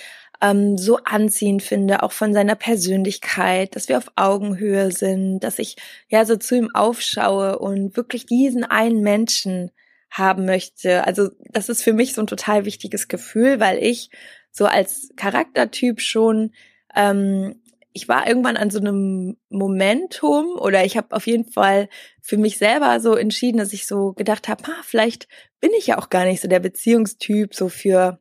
ähm, 0.42 0.78
so 0.78 0.98
anziehend 1.04 1.62
finde, 1.62 2.04
auch 2.04 2.12
von 2.12 2.34
seiner 2.34 2.56
Persönlichkeit, 2.56 3.76
dass 3.76 3.90
wir 3.90 3.98
auf 3.98 4.12
Augenhöhe 4.16 4.92
sind, 4.92 5.42
dass 5.42 5.60
ich 5.60 5.76
ja 6.10 6.26
so 6.26 6.38
zu 6.38 6.56
ihm 6.56 6.70
aufschaue 6.74 7.60
und 7.60 7.96
wirklich 7.98 8.26
diesen 8.26 8.64
einen 8.64 9.02
Menschen 9.02 9.72
haben 10.18 10.46
möchte. 10.46 11.06
Also 11.06 11.30
das 11.52 11.70
ist 11.70 11.84
für 11.84 11.94
mich 11.94 12.14
so 12.14 12.22
ein 12.22 12.28
total 12.28 12.66
wichtiges 12.66 13.08
Gefühl, 13.08 13.60
weil 13.60 13.78
ich 13.84 14.10
so 14.52 14.66
als 14.66 15.10
Charaktertyp 15.16 16.02
schon 16.02 16.54
ähm, 16.96 17.62
ich 17.96 18.10
war 18.10 18.28
irgendwann 18.28 18.58
an 18.58 18.70
so 18.70 18.80
einem 18.80 19.38
Momentum 19.48 20.58
oder 20.60 20.84
ich 20.84 20.98
habe 20.98 21.16
auf 21.16 21.28
jeden 21.28 21.50
Fall 21.50 21.88
für 22.22 22.36
mich 22.36 22.58
selber 22.58 23.00
so 23.00 23.16
entschieden, 23.16 23.58
dass 23.58 23.72
ich 23.72 23.88
so 23.88 24.12
gedacht 24.12 24.50
habe, 24.50 24.66
ah, 24.66 24.82
vielleicht 24.84 25.30
bin 25.62 25.72
ich 25.78 25.88
ja 25.88 25.98
auch 25.98 26.10
gar 26.10 26.26
nicht 26.26 26.42
so 26.42 26.50
der 26.50 26.60
Beziehungstyp 26.60 27.56
so 27.56 27.70
für 27.70 28.20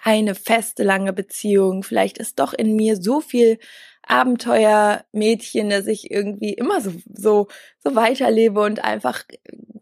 keine 0.00 0.36
feste 0.36 0.84
lange 0.84 1.12
Beziehung. 1.12 1.82
Vielleicht 1.82 2.18
ist 2.18 2.38
doch 2.38 2.54
in 2.54 2.76
mir 2.76 2.96
so 2.96 3.20
viel 3.20 3.58
Abenteuermädchen, 4.04 5.68
dass 5.68 5.88
ich 5.88 6.12
irgendwie 6.12 6.52
immer 6.52 6.80
so, 6.80 6.92
so, 7.12 7.48
so 7.82 7.96
weiterlebe 7.96 8.60
und 8.60 8.84
einfach 8.84 9.24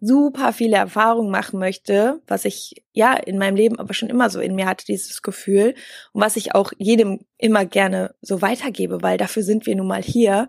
super 0.00 0.52
viele 0.52 0.76
Erfahrungen 0.76 1.30
machen 1.30 1.58
möchte, 1.58 2.20
was 2.26 2.44
ich 2.44 2.82
ja 2.92 3.14
in 3.14 3.38
meinem 3.38 3.56
Leben 3.56 3.78
aber 3.78 3.94
schon 3.94 4.08
immer 4.10 4.30
so 4.30 4.40
in 4.40 4.54
mir 4.54 4.66
hatte, 4.66 4.86
dieses 4.86 5.22
Gefühl 5.22 5.74
und 6.12 6.22
was 6.22 6.36
ich 6.36 6.54
auch 6.54 6.72
jedem 6.78 7.20
immer 7.38 7.64
gerne 7.64 8.14
so 8.22 8.42
weitergebe, 8.42 9.02
weil 9.02 9.18
dafür 9.18 9.42
sind 9.42 9.66
wir 9.66 9.76
nun 9.76 9.86
mal 9.86 10.02
hier. 10.02 10.48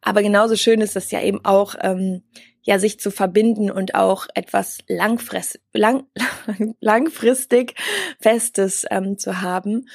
Aber 0.00 0.22
genauso 0.22 0.56
schön 0.56 0.80
ist 0.80 0.96
es 0.96 1.10
ja 1.10 1.22
eben 1.22 1.44
auch, 1.44 1.74
ähm, 1.80 2.22
ja, 2.62 2.78
sich 2.78 3.00
zu 3.00 3.10
verbinden 3.10 3.70
und 3.70 3.94
auch 3.94 4.26
etwas 4.34 4.78
langfrist, 4.88 5.58
lang, 5.72 6.04
langfristig 6.80 7.74
Festes 8.20 8.84
ähm, 8.90 9.16
zu 9.16 9.40
haben. 9.40 9.88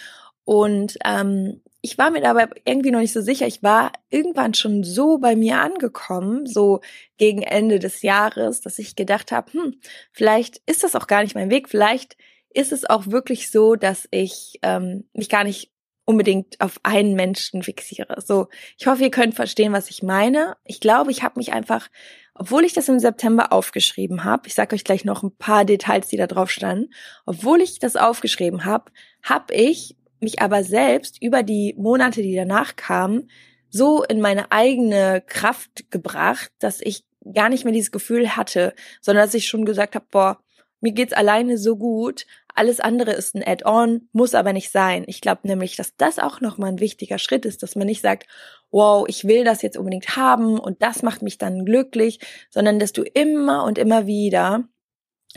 Und 0.43 0.98
ähm, 1.05 1.62
ich 1.86 1.98
war 1.98 2.12
mir 2.12 2.22
dabei 2.22 2.48
irgendwie 2.63 2.92
noch 2.92 3.02
nicht 3.02 3.12
so 3.12 3.20
sicher. 3.20 3.46
Ich 3.46 3.62
war 3.62 3.92
irgendwann 4.10 4.54
schon 4.54 4.86
so 4.86 5.18
bei 5.18 5.36
mir 5.36 5.60
angekommen, 5.60 6.46
so 6.46 6.80
gegen 7.18 7.44
Ende 7.44 7.78
des 7.78 8.04
Jahres, 8.04 8.62
dass 8.62 8.80
ich 8.80 8.96
gedacht 8.96 9.34
habe, 9.34 9.52
hm, 9.52 9.75
vielleicht 10.13 10.62
ist 10.66 10.84
das 10.84 10.96
auch 10.96 11.08
gar 11.08 11.24
nicht 11.24 11.36
mein 11.36 11.50
Weg. 11.50 11.68
Vielleicht 11.68 12.16
ist 12.54 12.72
es 12.72 12.90
auch 12.90 13.08
wirklich 13.08 13.52
so, 13.52 13.75
dass 13.75 14.08
ich 14.12 14.60
ähm, 14.62 15.10
mich 15.12 15.28
gar 15.28 15.44
nicht 15.44 15.72
unbedingt 16.06 16.62
auf 16.62 16.80
einen 16.84 17.16
Menschen 17.16 17.63
fixiere. 17.63 18.16
So, 18.25 18.48
ich 18.78 18.88
hoffe, 18.88 19.04
ihr 19.04 19.12
könnt 19.12 19.36
verstehen, 19.36 19.74
was 19.74 19.90
ich 19.90 20.04
meine. 20.04 20.56
Ich 20.63 20.80
glaube, 20.80 21.12
ich 21.12 21.22
habe 21.22 21.38
mich 21.38 21.52
einfach, 21.52 21.90
obwohl 22.34 22.63
ich 22.63 22.72
das 22.72 22.88
im 22.88 23.00
September 23.00 23.52
aufgeschrieben 23.52 24.24
habe, 24.24 24.48
ich 24.48 24.54
sage 24.54 24.74
euch 24.74 24.86
gleich 24.86 25.04
noch 25.04 25.22
ein 25.22 25.36
paar 25.36 25.66
Details, 25.66 26.08
die 26.08 26.18
da 26.18 26.28
drauf 26.28 26.50
standen, 26.50 26.94
obwohl 27.25 27.60
ich 27.60 27.80
das 27.80 27.98
aufgeschrieben 27.98 28.63
habe, 28.63 28.90
habe 29.22 29.54
ich 29.54 29.98
mich 30.24 30.42
aber 30.42 30.63
selbst 30.63 31.22
über 31.22 31.44
die 31.44 31.75
Monate, 31.77 32.22
die 32.22 32.36
danach 32.36 32.75
kamen, 32.75 33.30
so 33.70 34.03
in 34.03 34.22
meine 34.22 34.51
eigene 34.51 35.22
Kraft 35.25 35.92
gebracht, 35.92 36.51
dass 36.60 36.82
ich 36.82 37.06
gar 37.34 37.50
nicht 37.50 37.63
mehr 37.63 37.74
dieses 37.74 37.92
Gefühl 37.92 38.36
hatte, 38.36 38.74
sondern 39.01 39.25
dass 39.25 39.34
ich 39.34 39.48
schon 39.48 39.65
gesagt 39.65 39.96
habe, 39.96 40.06
boah, 40.12 40.39
mir 40.82 40.92
geht's 40.92 41.13
alleine 41.13 41.58
so 41.58 41.77
gut, 41.77 42.25
alles 42.56 42.80
andere 42.80 43.12
ist 43.12 43.36
ein 43.36 43.44
Add-on, 43.44 44.10
muss 44.12 44.36
aber 44.36 44.53
nicht 44.53 44.70
sein. 44.70 45.06
Ich 45.08 45.22
glaube 45.22 45.48
nämlich, 45.48 45.75
dass 45.75 45.96
das 45.96 46.20
auch 46.20 46.42
nochmal 46.42 46.70
ein 46.70 46.80
wichtiger 46.80 47.18
Schritt 47.18 47.46
ist, 47.46 47.63
dass 47.63 47.75
man 47.75 47.88
nicht 47.88 48.01
sagt, 48.01 48.27
wow, 48.70 49.06
ich 49.08 49.25
will 49.25 49.44
das 49.44 49.62
jetzt 49.62 49.77
unbedingt 49.77 50.15
haben 50.18 50.60
und 50.60 50.82
das 50.82 51.01
macht 51.01 51.22
mich 51.22 51.38
dann 51.38 51.65
glücklich, 51.65 52.20
sondern 52.50 52.80
dass 52.80 52.94
du 52.94 53.03
immer 53.03 53.63
und 53.63 53.77
immer 53.77 54.06
wieder 54.06 54.68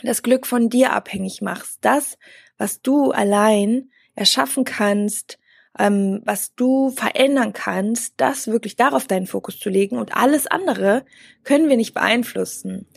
das 0.02 0.23
Glück 0.23 0.47
von 0.47 0.69
dir 0.69 0.93
abhängig 0.93 1.40
machst. 1.40 1.78
Das, 1.81 2.19
was 2.59 2.83
du 2.83 3.12
allein 3.12 3.90
erschaffen 4.16 4.64
kannst, 4.64 5.38
ähm, 5.78 6.23
was 6.25 6.54
du 6.54 6.90
verändern 6.90 7.52
kannst, 7.52 8.14
das 8.16 8.49
wirklich 8.49 8.76
darauf 8.76 9.06
deinen 9.06 9.26
Fokus 9.26 9.58
zu 9.58 9.68
legen 9.68 9.99
und 9.99 10.16
alles 10.16 10.46
andere 10.46 11.04
können 11.44 11.68
wir 11.68 11.76
nicht 11.76 11.94
beeinflussen. 11.94 12.88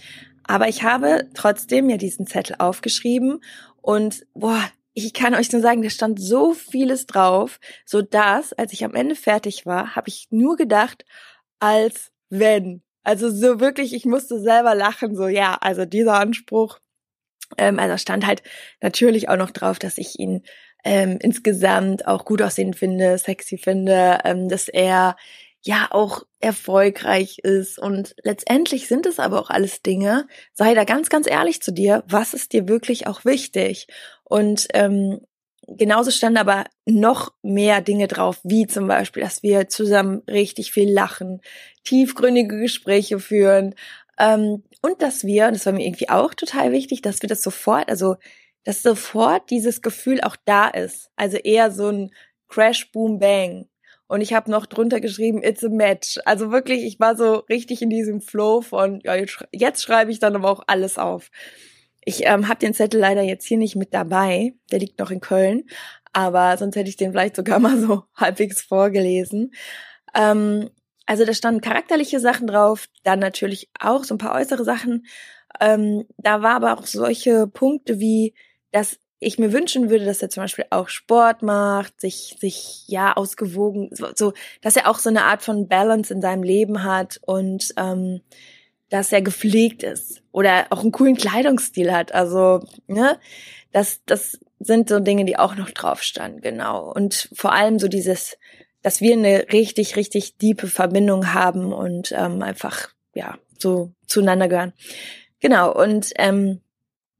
Aber 0.43 0.67
ich 0.67 0.81
habe 0.83 1.29
trotzdem 1.35 1.85
mir 1.85 1.97
diesen 1.97 2.25
Zettel 2.25 2.55
aufgeschrieben 2.57 3.41
und 3.81 4.25
boah, 4.33 4.63
ich 4.93 5.13
kann 5.13 5.35
euch 5.35 5.51
nur 5.51 5.61
sagen, 5.61 5.81
da 5.81 5.89
stand 5.89 6.19
so 6.19 6.53
vieles 6.53 7.05
drauf, 7.05 7.59
so 7.85 8.01
dass, 8.01 8.53
als 8.53 8.73
ich 8.73 8.83
am 8.83 8.95
Ende 8.95 9.15
fertig 9.15 9.65
war, 9.65 9.95
habe 9.95 10.09
ich 10.09 10.27
nur 10.31 10.55
gedacht, 10.55 11.05
als 11.59 12.11
wenn. 12.29 12.81
Also 13.03 13.29
so 13.29 13.59
wirklich, 13.59 13.93
ich 13.93 14.05
musste 14.05 14.39
selber 14.39 14.75
lachen, 14.75 15.15
so 15.15 15.27
ja, 15.27 15.57
also 15.61 15.85
dieser 15.85 16.15
Anspruch. 16.15 16.79
Ähm, 17.57 17.79
also 17.79 17.97
stand 17.97 18.25
halt 18.25 18.43
natürlich 18.81 19.29
auch 19.29 19.37
noch 19.37 19.51
drauf, 19.51 19.79
dass 19.79 19.97
ich 19.97 20.19
ihn 20.19 20.43
ähm, 20.83 21.19
insgesamt 21.21 22.07
auch 22.07 22.25
gut 22.25 22.41
aussehen 22.41 22.73
finde, 22.73 23.17
sexy 23.17 23.57
finde, 23.57 24.19
ähm, 24.23 24.49
dass 24.49 24.67
er 24.67 25.15
ja 25.61 25.87
auch 25.89 26.23
erfolgreich 26.39 27.39
ist. 27.39 27.79
Und 27.79 28.15
letztendlich 28.23 28.87
sind 28.87 29.05
es 29.05 29.19
aber 29.19 29.39
auch 29.39 29.49
alles 29.49 29.81
Dinge. 29.81 30.27
Sei 30.53 30.73
da 30.73 30.83
ganz, 30.85 31.09
ganz 31.09 31.29
ehrlich 31.29 31.61
zu 31.61 31.71
dir. 31.71 32.03
Was 32.07 32.33
ist 32.33 32.53
dir 32.53 32.67
wirklich 32.67 33.07
auch 33.07 33.25
wichtig? 33.25 33.87
Und 34.23 34.67
ähm, 34.73 35.19
genauso 35.67 36.11
standen 36.11 36.37
aber 36.37 36.65
noch 36.85 37.33
mehr 37.41 37.81
Dinge 37.81 38.07
drauf, 38.07 38.39
wie 38.43 38.67
zum 38.67 38.87
Beispiel, 38.87 39.23
dass 39.23 39.43
wir 39.43 39.67
zusammen 39.67 40.23
richtig 40.29 40.71
viel 40.71 40.91
lachen, 40.91 41.41
tiefgründige 41.83 42.57
Gespräche 42.57 43.19
führen. 43.19 43.75
Ähm, 44.17 44.63
und 44.81 45.01
dass 45.01 45.25
wir, 45.25 45.51
das 45.51 45.65
war 45.65 45.73
mir 45.73 45.85
irgendwie 45.85 46.09
auch 46.09 46.33
total 46.33 46.71
wichtig, 46.71 47.01
dass 47.01 47.21
wir 47.21 47.29
das 47.29 47.43
sofort, 47.43 47.89
also 47.89 48.15
dass 48.63 48.83
sofort 48.83 49.49
dieses 49.49 49.81
Gefühl 49.81 50.21
auch 50.21 50.35
da 50.45 50.67
ist. 50.67 51.09
Also 51.15 51.37
eher 51.37 51.71
so 51.71 51.89
ein 51.89 52.11
Crash, 52.47 52.91
Boom, 52.91 53.19
Bang. 53.19 53.69
Und 54.07 54.21
ich 54.21 54.33
habe 54.33 54.49
noch 54.49 54.65
drunter 54.65 54.99
geschrieben, 54.99 55.43
it's 55.43 55.63
a 55.63 55.69
match. 55.69 56.19
Also 56.25 56.51
wirklich, 56.51 56.83
ich 56.83 56.99
war 56.99 57.15
so 57.15 57.43
richtig 57.49 57.81
in 57.81 57.91
diesem 57.91 58.21
Flow 58.21 58.61
von, 58.61 59.01
ja, 59.03 59.15
jetzt, 59.51 59.83
schreibe 59.83 60.11
ich 60.11 60.19
dann 60.19 60.35
aber 60.35 60.49
auch 60.49 60.63
alles 60.65 60.97
auf. 60.97 61.29
Ich 62.03 62.25
ähm, 62.25 62.47
habe 62.47 62.59
den 62.59 62.73
Zettel 62.73 62.99
leider 62.99 63.21
jetzt 63.21 63.45
hier 63.45 63.57
nicht 63.57 63.75
mit 63.75 63.93
dabei. 63.93 64.55
Der 64.71 64.79
liegt 64.79 64.97
noch 64.97 65.11
in 65.11 65.19
Köln. 65.19 65.65
Aber 66.11 66.57
sonst 66.57 66.75
hätte 66.75 66.89
ich 66.89 66.97
den 66.97 67.11
vielleicht 67.11 67.35
sogar 67.35 67.59
mal 67.59 67.77
so 67.77 68.03
halbwegs 68.15 68.63
vorgelesen. 68.63 69.51
Ähm, 70.15 70.71
also 71.05 71.25
da 71.25 71.33
standen 71.33 71.61
charakterliche 71.61 72.19
Sachen 72.19 72.47
drauf, 72.47 72.85
dann 73.03 73.19
natürlich 73.19 73.69
auch 73.79 74.03
so 74.03 74.15
ein 74.15 74.19
paar 74.19 74.35
äußere 74.35 74.63
Sachen. 74.63 75.05
Ähm, 75.59 76.05
da 76.17 76.41
war 76.41 76.55
aber 76.55 76.77
auch 76.77 76.85
solche 76.85 77.47
Punkte 77.47 77.99
wie, 77.99 78.33
dass 78.71 78.97
ich 79.19 79.37
mir 79.37 79.51
wünschen 79.51 79.89
würde, 79.89 80.05
dass 80.05 80.21
er 80.21 80.29
zum 80.29 80.43
Beispiel 80.43 80.65
auch 80.69 80.87
Sport 80.87 81.41
macht, 81.41 81.99
sich, 81.99 82.37
sich 82.39 82.85
ja 82.87 83.13
ausgewogen, 83.13 83.89
so, 83.91 84.33
dass 84.61 84.77
er 84.77 84.89
auch 84.89 84.99
so 84.99 85.09
eine 85.09 85.25
Art 85.25 85.41
von 85.41 85.67
Balance 85.67 86.13
in 86.13 86.21
seinem 86.21 86.43
Leben 86.43 86.83
hat 86.83 87.19
und 87.25 87.73
ähm, 87.75 88.21
dass 88.89 89.11
er 89.11 89.21
gepflegt 89.21 89.83
ist 89.83 90.23
oder 90.31 90.67
auch 90.69 90.81
einen 90.81 90.91
coolen 90.91 91.15
Kleidungsstil 91.15 91.91
hat. 91.91 92.13
Also, 92.13 92.65
ne, 92.87 93.19
das, 93.71 94.01
das 94.05 94.39
sind 94.59 94.89
so 94.89 94.99
Dinge, 94.99 95.25
die 95.25 95.37
auch 95.37 95.55
noch 95.55 95.69
drauf 95.71 96.01
standen, 96.01 96.41
genau. 96.41 96.91
Und 96.91 97.29
vor 97.33 97.53
allem 97.53 97.77
so 97.77 97.87
dieses, 97.87 98.37
dass 98.81 99.01
wir 99.01 99.13
eine 99.13 99.47
richtig, 99.51 99.95
richtig 99.95 100.37
diepe 100.37 100.67
Verbindung 100.67 101.33
haben 101.33 101.73
und 101.73 102.13
ähm, 102.13 102.41
einfach, 102.41 102.89
ja, 103.13 103.37
so 103.57 103.91
zueinander 104.07 104.47
gehören. 104.47 104.73
Genau, 105.39 105.73
und 105.73 106.11
ähm, 106.17 106.61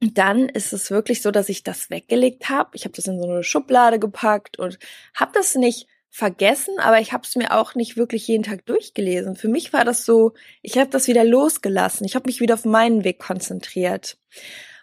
dann 0.02 0.48
ist 0.50 0.72
es 0.74 0.92
wirklich 0.92 1.22
so, 1.22 1.32
dass 1.32 1.50
ich 1.50 1.64
das 1.64 1.90
weggelegt 1.90 2.50
habe. 2.50 2.70
Ich 2.74 2.86
habe 2.86 2.96
das 2.96 3.08
in 3.08 3.22
so 3.22 3.30
eine 3.30 3.44
Schublade 3.44 4.00
gepackt 4.00 4.58
und 4.58 4.80
habe 5.14 5.32
das 5.34 5.56
nicht 5.56 5.88
vergessen, 6.10 6.80
aber 6.80 7.00
ich 7.00 7.14
habe 7.14 7.24
es 7.24 7.36
mir 7.36 7.56
auch 7.56 7.76
nicht 7.76 7.98
wirklich 7.98 8.28
jeden 8.28 8.44
Tag 8.44 8.66
durchgelesen. 8.66 9.36
Für 9.36 9.50
mich 9.50 9.74
war 9.74 9.86
das 9.86 10.06
so, 10.06 10.34
ich 10.62 10.78
habe 10.78 10.90
das 10.90 11.08
wieder 11.08 11.24
losgelassen. 11.24 12.06
Ich 12.06 12.16
habe 12.16 12.28
mich 12.28 12.40
wieder 12.40 12.56
auf 12.56 12.66
meinen 12.66 13.04
Weg 13.04 13.20
konzentriert. 13.20 14.18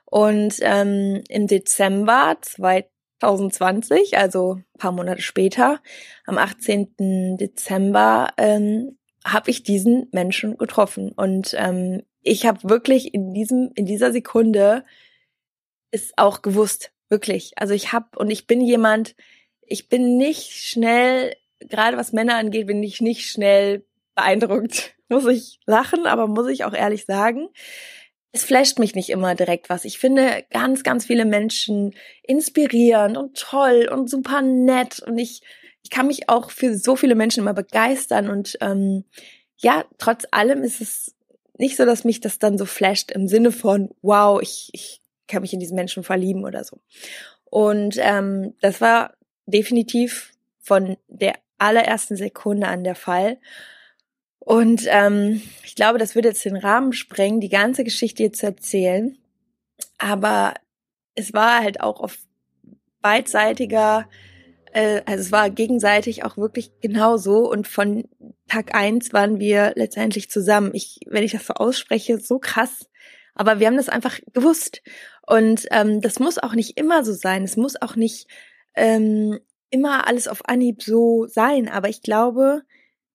Und 0.04 0.56
ähm, 0.60 1.24
im 1.28 1.46
Dezember 1.48 2.36
2020, 2.40 4.16
also 4.18 4.60
paar 4.78 4.92
Monate 4.92 5.22
später, 5.22 5.80
am 6.26 6.38
18. 6.38 7.36
Dezember, 7.38 8.28
ähm, 8.36 8.98
habe 9.24 9.50
ich 9.50 9.64
diesen 9.64 10.08
Menschen 10.12 10.56
getroffen. 10.56 11.10
Und 11.10 11.54
ähm, 11.58 12.02
ich 12.22 12.46
habe 12.46 12.68
wirklich 12.68 13.12
in 13.14 13.34
diesem, 13.34 13.72
in 13.74 13.86
dieser 13.86 14.12
Sekunde 14.12 14.84
ist 15.90 16.16
auch 16.16 16.42
gewusst, 16.42 16.92
wirklich. 17.08 17.52
Also 17.56 17.74
ich 17.74 17.92
habe 17.92 18.18
und 18.18 18.30
ich 18.30 18.46
bin 18.46 18.60
jemand, 18.60 19.14
ich 19.62 19.88
bin 19.88 20.16
nicht 20.16 20.52
schnell, 20.52 21.34
gerade 21.60 21.96
was 21.96 22.12
Männer 22.12 22.36
angeht, 22.36 22.66
bin 22.66 22.82
ich 22.82 23.00
nicht 23.00 23.30
schnell 23.30 23.84
beeindruckt. 24.14 24.94
Muss 25.08 25.26
ich 25.26 25.60
lachen, 25.66 26.06
aber 26.06 26.26
muss 26.26 26.48
ich 26.48 26.64
auch 26.64 26.72
ehrlich 26.72 27.04
sagen. 27.04 27.48
Es 28.32 28.42
flasht 28.42 28.80
mich 28.80 28.96
nicht 28.96 29.08
immer 29.08 29.36
direkt 29.36 29.70
was. 29.70 29.84
Ich 29.84 30.00
finde 30.00 30.44
ganz, 30.50 30.82
ganz 30.82 31.06
viele 31.06 31.24
Menschen 31.24 31.94
inspirierend 32.24 33.16
und 33.16 33.36
toll 33.36 33.88
und 33.88 34.10
super 34.10 34.42
nett 34.42 34.98
und 34.98 35.16
ich, 35.16 35.42
ich 35.84 35.90
kann 35.90 36.08
mich 36.08 36.28
auch 36.28 36.50
für 36.50 36.76
so 36.76 36.96
viele 36.96 37.14
Menschen 37.14 37.38
immer 37.38 37.54
begeistern 37.54 38.28
und 38.28 38.58
ähm, 38.60 39.04
ja, 39.58 39.84
trotz 39.98 40.26
allem 40.32 40.64
ist 40.64 40.80
es 40.80 41.14
nicht 41.56 41.76
so, 41.76 41.84
dass 41.84 42.02
mich 42.02 42.20
das 42.20 42.40
dann 42.40 42.58
so 42.58 42.66
flasht 42.66 43.12
im 43.12 43.28
Sinne 43.28 43.52
von, 43.52 43.90
wow, 44.02 44.40
ich, 44.42 44.70
ich 44.72 45.00
kann 45.28 45.42
mich 45.42 45.52
in 45.52 45.60
diesen 45.60 45.76
Menschen 45.76 46.02
verlieben 46.02 46.44
oder 46.44 46.64
so. 46.64 46.78
Und 47.44 47.96
ähm, 47.98 48.54
das 48.60 48.80
war 48.80 49.14
definitiv 49.46 50.32
von 50.60 50.96
der 51.08 51.34
allerersten 51.58 52.16
Sekunde 52.16 52.68
an 52.68 52.84
der 52.84 52.94
Fall. 52.94 53.38
Und 54.38 54.86
ähm, 54.88 55.42
ich 55.64 55.74
glaube, 55.74 55.98
das 55.98 56.14
würde 56.14 56.28
jetzt 56.28 56.44
den 56.44 56.56
Rahmen 56.56 56.92
sprengen, 56.92 57.40
die 57.40 57.48
ganze 57.48 57.82
Geschichte 57.82 58.22
jetzt 58.22 58.38
zu 58.38 58.46
erzählen. 58.46 59.16
Aber 59.98 60.54
es 61.14 61.32
war 61.32 61.62
halt 61.62 61.80
auch 61.80 62.00
auf 62.00 62.18
beidseitiger, 63.00 64.08
äh, 64.72 65.02
also 65.06 65.22
es 65.22 65.32
war 65.32 65.50
gegenseitig 65.50 66.24
auch 66.24 66.36
wirklich 66.36 66.70
genauso. 66.80 67.50
Und 67.50 67.66
von 67.66 68.04
Tag 68.48 68.74
eins 68.74 69.12
waren 69.12 69.40
wir 69.40 69.72
letztendlich 69.74 70.30
zusammen. 70.30 70.70
Ich, 70.74 71.00
wenn 71.06 71.24
ich 71.24 71.32
das 71.32 71.46
so 71.46 71.54
ausspreche, 71.54 72.20
so 72.20 72.38
krass. 72.38 72.88
Aber 73.36 73.60
wir 73.60 73.68
haben 73.68 73.76
das 73.76 73.88
einfach 73.88 74.18
gewusst. 74.32 74.82
Und 75.26 75.66
ähm, 75.70 76.00
das 76.00 76.18
muss 76.18 76.38
auch 76.38 76.54
nicht 76.54 76.78
immer 76.78 77.04
so 77.04 77.12
sein. 77.12 77.44
Es 77.44 77.56
muss 77.56 77.80
auch 77.80 77.96
nicht 77.96 78.26
ähm, 78.74 79.38
immer 79.70 80.06
alles 80.06 80.28
auf 80.28 80.48
Anhieb 80.48 80.82
so 80.82 81.26
sein, 81.26 81.68
aber 81.68 81.88
ich 81.88 82.02
glaube, 82.02 82.62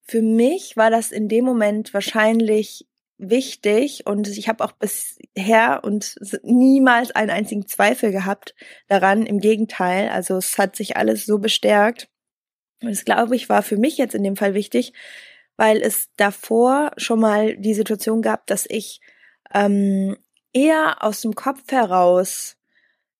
für 0.04 0.22
mich 0.22 0.75
war 0.78 0.90
das 0.90 1.12
in 1.12 1.30
dem 1.30 1.46
Moment 1.46 1.94
wahrscheinlich 1.94 2.88
wichtig 3.18 4.08
und 4.08 4.28
ich 4.28 4.50
habe 4.50 4.63
auch 4.63 4.72
bisher 4.74 5.82
und 5.84 6.16
niemals 6.44 7.12
einen 7.12 7.30
einzigen 7.30 7.68
Zweifel 7.68 8.12
gehabt 8.12 8.56
daran. 8.88 9.25
Im 9.25 9.40
Gegenteil, 9.40 10.10
also 10.10 10.38
es 10.38 10.58
hat 10.58 10.75
sich 10.75 10.98
alles 10.98 11.25
so 11.25 11.38
bestärkt. 11.38 12.10
Und 12.82 12.90
das 12.90 13.06
glaube 13.06 13.36
ich 13.36 13.48
war 13.48 13.62
für 13.62 13.78
mich 13.78 13.98
jetzt 13.98 14.16
in 14.16 14.24
dem 14.24 14.36
Fall 14.36 14.56
wichtig, 14.56 14.94
weil 15.56 15.82
es 15.82 16.10
davor 16.18 16.92
schon 16.98 17.20
mal 17.20 17.56
die 17.58 17.75
Situation 17.75 18.24
gab, 18.24 18.48
dass 18.48 18.66
ich 18.68 19.01
ähm, 19.53 20.17
eher 20.53 21.03
aus 21.03 21.22
dem 21.22 21.36
Kopf 21.36 21.72
heraus 21.72 22.58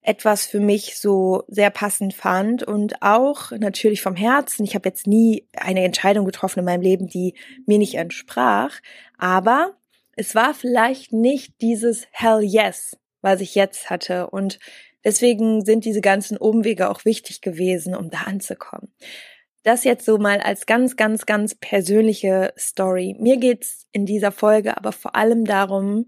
etwas 0.01 0.47
für 0.47 0.59
mich 0.59 0.97
so 0.97 1.43
sehr 1.47 1.69
passend 1.69 2.13
fand 2.13 2.63
und 2.63 3.01
auch 3.01 3.51
natürlich 3.51 4.01
vom 4.01 4.15
Herzen. 4.15 4.63
Ich 4.63 4.73
habe 4.73 4.89
jetzt 4.89 5.05
nie 5.05 5.47
eine 5.55 5.83
Entscheidung 5.83 6.25
getroffen 6.25 6.59
in 6.59 6.65
meinem 6.65 6.81
Leben, 6.81 7.07
die 7.07 7.35
mir 7.67 7.77
nicht 7.77 7.95
entsprach, 7.95 8.79
aber 9.17 9.75
es 10.15 10.33
war 10.33 10.53
vielleicht 10.53 11.13
nicht 11.13 11.61
dieses 11.61 12.07
Hell 12.11 12.41
yes, 12.41 12.97
was 13.21 13.41
ich 13.41 13.53
jetzt 13.53 13.89
hatte 13.89 14.27
und 14.31 14.59
deswegen 15.03 15.63
sind 15.63 15.85
diese 15.85 16.01
ganzen 16.01 16.38
Umwege 16.38 16.89
auch 16.89 17.05
wichtig 17.05 17.41
gewesen, 17.41 17.95
um 17.95 18.09
da 18.09 18.21
anzukommen. 18.21 18.91
Das 19.63 19.84
jetzt 19.84 20.06
so 20.06 20.18
mal 20.18 20.39
als 20.39 20.65
ganz, 20.65 20.96
ganz, 20.96 21.25
ganz 21.25 21.56
persönliche 21.56 22.53
Story. 22.58 23.15
Mir 23.20 23.38
geht's 23.38 23.88
in 23.91 24.06
dieser 24.06 24.32
Folge 24.32 24.75
aber 24.77 24.91
vor 24.91 25.15
allem 25.15 25.46
darum, 25.46 26.08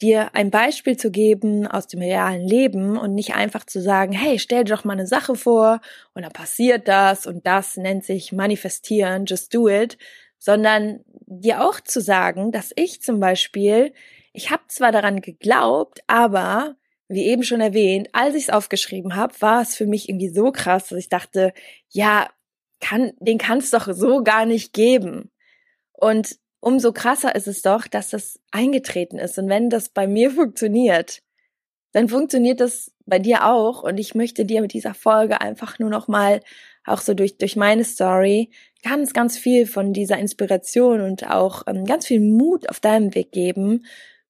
dir 0.00 0.34
ein 0.34 0.50
Beispiel 0.50 0.96
zu 0.96 1.10
geben 1.10 1.66
aus 1.66 1.86
dem 1.86 2.00
realen 2.00 2.46
Leben 2.46 2.96
und 2.96 3.14
nicht 3.14 3.34
einfach 3.34 3.64
zu 3.64 3.80
sagen, 3.82 4.12
hey, 4.12 4.38
stell 4.38 4.64
dir 4.64 4.74
doch 4.76 4.84
mal 4.84 4.92
eine 4.92 5.06
Sache 5.06 5.34
vor 5.34 5.80
und 6.14 6.22
dann 6.22 6.32
passiert 6.32 6.88
das 6.88 7.26
und 7.26 7.46
das 7.46 7.76
nennt 7.76 8.04
sich 8.04 8.32
manifestieren, 8.32 9.26
just 9.26 9.52
do 9.52 9.68
it, 9.68 9.98
sondern 10.38 11.00
dir 11.26 11.64
auch 11.64 11.80
zu 11.80 12.00
sagen, 12.00 12.52
dass 12.52 12.72
ich 12.76 13.02
zum 13.02 13.18
Beispiel, 13.18 13.92
ich 14.32 14.50
habe 14.50 14.62
zwar 14.68 14.92
daran 14.92 15.20
geglaubt, 15.20 16.00
aber 16.06 16.76
wie 17.08 17.24
eben 17.24 17.42
schon 17.42 17.60
erwähnt, 17.60 18.08
als 18.12 18.34
ich 18.34 18.44
es 18.44 18.50
aufgeschrieben 18.50 19.16
habe, 19.16 19.34
war 19.40 19.62
es 19.62 19.74
für 19.74 19.86
mich 19.86 20.08
irgendwie 20.08 20.28
so 20.28 20.52
krass, 20.52 20.88
dass 20.88 20.98
ich 20.98 21.08
dachte, 21.08 21.52
ja, 21.88 22.28
kann, 22.80 23.12
den 23.18 23.38
kann 23.38 23.58
es 23.58 23.70
doch 23.70 23.88
so 23.92 24.22
gar 24.22 24.46
nicht 24.46 24.72
geben. 24.72 25.30
Und 25.92 26.36
umso 26.60 26.92
krasser 26.92 27.34
ist 27.34 27.48
es 27.48 27.62
doch, 27.62 27.86
dass 27.86 28.10
das 28.10 28.40
eingetreten 28.50 29.18
ist. 29.18 29.38
Und 29.38 29.48
wenn 29.48 29.70
das 29.70 29.88
bei 29.88 30.06
mir 30.06 30.30
funktioniert, 30.32 31.22
dann 31.92 32.08
funktioniert 32.08 32.60
das 32.60 32.92
bei 33.06 33.18
dir 33.18 33.46
auch. 33.46 33.82
Und 33.82 33.98
ich 33.98 34.14
möchte 34.14 34.44
dir 34.44 34.60
mit 34.60 34.72
dieser 34.72 34.94
Folge 34.94 35.40
einfach 35.40 35.78
nur 35.78 35.90
noch 35.90 36.08
mal 36.08 36.40
auch 36.84 37.00
so 37.00 37.14
durch, 37.14 37.36
durch 37.36 37.56
meine 37.56 37.84
Story 37.84 38.50
ganz, 38.82 39.12
ganz 39.12 39.36
viel 39.36 39.66
von 39.66 39.92
dieser 39.92 40.18
Inspiration 40.18 41.00
und 41.00 41.28
auch 41.28 41.62
ähm, 41.66 41.84
ganz 41.84 42.06
viel 42.06 42.20
Mut 42.20 42.68
auf 42.68 42.80
deinem 42.80 43.14
Weg 43.14 43.32
geben, 43.32 43.84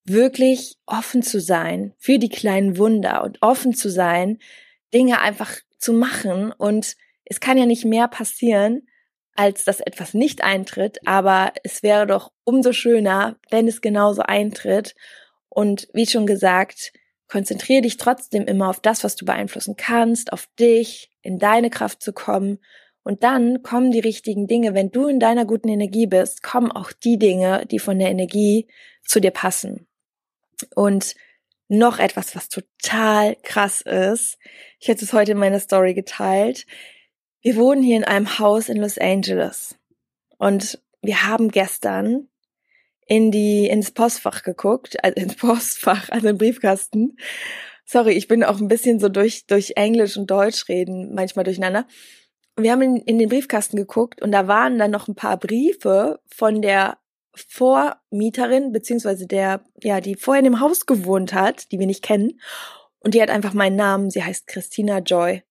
wirklich 0.05 0.77
offen 0.87 1.23
zu 1.23 1.41
sein 1.41 1.93
für 1.99 2.19
die 2.19 2.31
kleinen 2.31 2.79
Wunder 2.79 3.23
und 3.25 3.43
offen 3.43 3.75
zu 3.75 3.91
sein, 3.91 4.39
Dinge 4.95 5.21
einfach 5.21 5.59
zu 5.77 5.93
machen. 5.93 6.53
Und 6.53 6.97
es 7.29 7.41
kann 7.41 7.59
ja 7.59 7.67
nicht 7.67 7.85
mehr 7.85 8.09
passieren, 8.09 8.89
als 9.35 9.65
dass 9.65 9.81
etwas 9.81 10.15
nicht 10.15 10.43
eintritt, 10.43 10.99
aber 11.07 11.53
es 11.63 11.83
wäre 11.83 12.07
doch 12.07 12.33
umso 12.45 12.73
schöner, 12.73 13.39
wenn 13.51 13.69
es 13.69 13.81
genauso 13.81 14.23
eintritt. 14.23 14.95
Und 15.49 15.89
wie 15.93 16.07
schon 16.07 16.27
gesagt, 16.27 16.93
konzentriere 17.29 17.83
dich 17.83 17.99
trotzdem 17.99 18.47
immer 18.47 18.69
auf 18.69 18.81
das, 18.81 19.05
was 19.05 19.15
du 19.15 19.25
beeinflussen 19.25 19.77
kannst, 19.77 20.33
auf 20.33 20.49
dich, 20.59 21.11
in 21.23 21.39
deine 21.39 21.71
Kraft 21.71 22.03
zu 22.03 22.13
kommen. 22.13 22.59
Und 23.05 23.23
dann 23.23 23.63
kommen 23.63 23.93
die 23.93 24.01
richtigen 24.01 24.47
Dinge. 24.47 24.75
Wenn 24.75 24.91
du 24.91 25.07
in 25.07 25.21
deiner 25.21 25.45
guten 25.45 25.69
Energie 25.69 26.07
bist, 26.07 26.43
kommen 26.43 26.73
auch 26.73 26.91
die 26.93 27.19
Dinge, 27.19 27.65
die 27.67 27.79
von 27.79 27.99
der 27.99 28.11
Energie 28.11 28.67
zu 29.05 29.21
dir 29.21 29.31
passen. 29.31 29.87
Und 30.75 31.15
noch 31.69 31.99
etwas, 31.99 32.35
was 32.35 32.49
total 32.49 33.37
krass 33.43 33.83
ist. 33.83 34.39
Ich 34.81 34.89
hätte 34.89 35.05
es 35.05 35.13
heute 35.13 35.33
in 35.33 35.39
meiner 35.39 35.61
Story 35.61 35.95
geteilt. 35.95 36.67
Wir 37.49 37.57
wohnen 37.57 37.83
hier 37.83 37.97
in 37.97 38.05
einem 38.05 38.39
Haus 38.39 38.69
in 38.69 38.77
Los 38.77 38.99
Angeles 38.99 39.75
und 40.37 40.83
wir 41.01 41.27
haben 41.27 41.51
gestern 41.51 42.29
in 43.07 43.31
die 43.31 43.67
ins 43.69 43.91
Postfach 43.91 44.43
geguckt, 44.43 45.03
also 45.03 45.15
ins 45.19 45.37
Postfach, 45.37 46.11
also 46.11 46.29
im 46.29 46.37
Briefkasten. 46.37 47.17
Sorry, 47.87 48.13
ich 48.13 48.29
bin 48.29 48.45
auch 48.45 48.61
ein 48.61 48.69
bisschen 48.69 49.01
so 49.01 49.09
durch 49.09 49.47
durch 49.47 49.73
Englisch 49.77 50.19
und 50.19 50.31
Deutsch 50.31 50.69
reden 50.69 51.15
manchmal 51.15 51.47
durcheinander. 51.47 51.87
Wir 52.59 52.71
haben 52.71 52.83
in, 52.83 52.97
in 52.99 53.19
den 53.19 53.31
Briefkasten 53.31 53.79
geguckt 53.79 54.21
und 54.21 54.31
da 54.31 54.47
waren 54.47 54.79
dann 54.79 54.91
noch 54.91 55.09
ein 55.09 55.15
paar 55.15 55.39
Briefe 55.39 56.21
von 56.27 56.61
der 56.61 56.99
Vormieterin 57.35 58.73
beziehungsweise 58.73 59.27
der 59.27 59.65
ja 59.83 60.03
die 60.03 60.17
vorher 60.17 60.41
in 60.41 60.53
dem 60.53 60.61
Haus 60.61 60.85
gewohnt 60.85 61.33
hat, 61.33 61.73
die 61.73 61.79
wir 61.79 61.87
nicht 61.87 62.05
kennen 62.05 62.41
und 62.99 63.15
die 63.15 63.23
hat 63.23 63.31
einfach 63.31 63.55
meinen 63.55 63.77
Namen. 63.77 64.11
Sie 64.11 64.23
heißt 64.23 64.49
Christina 64.49 64.99
Joy 64.99 65.45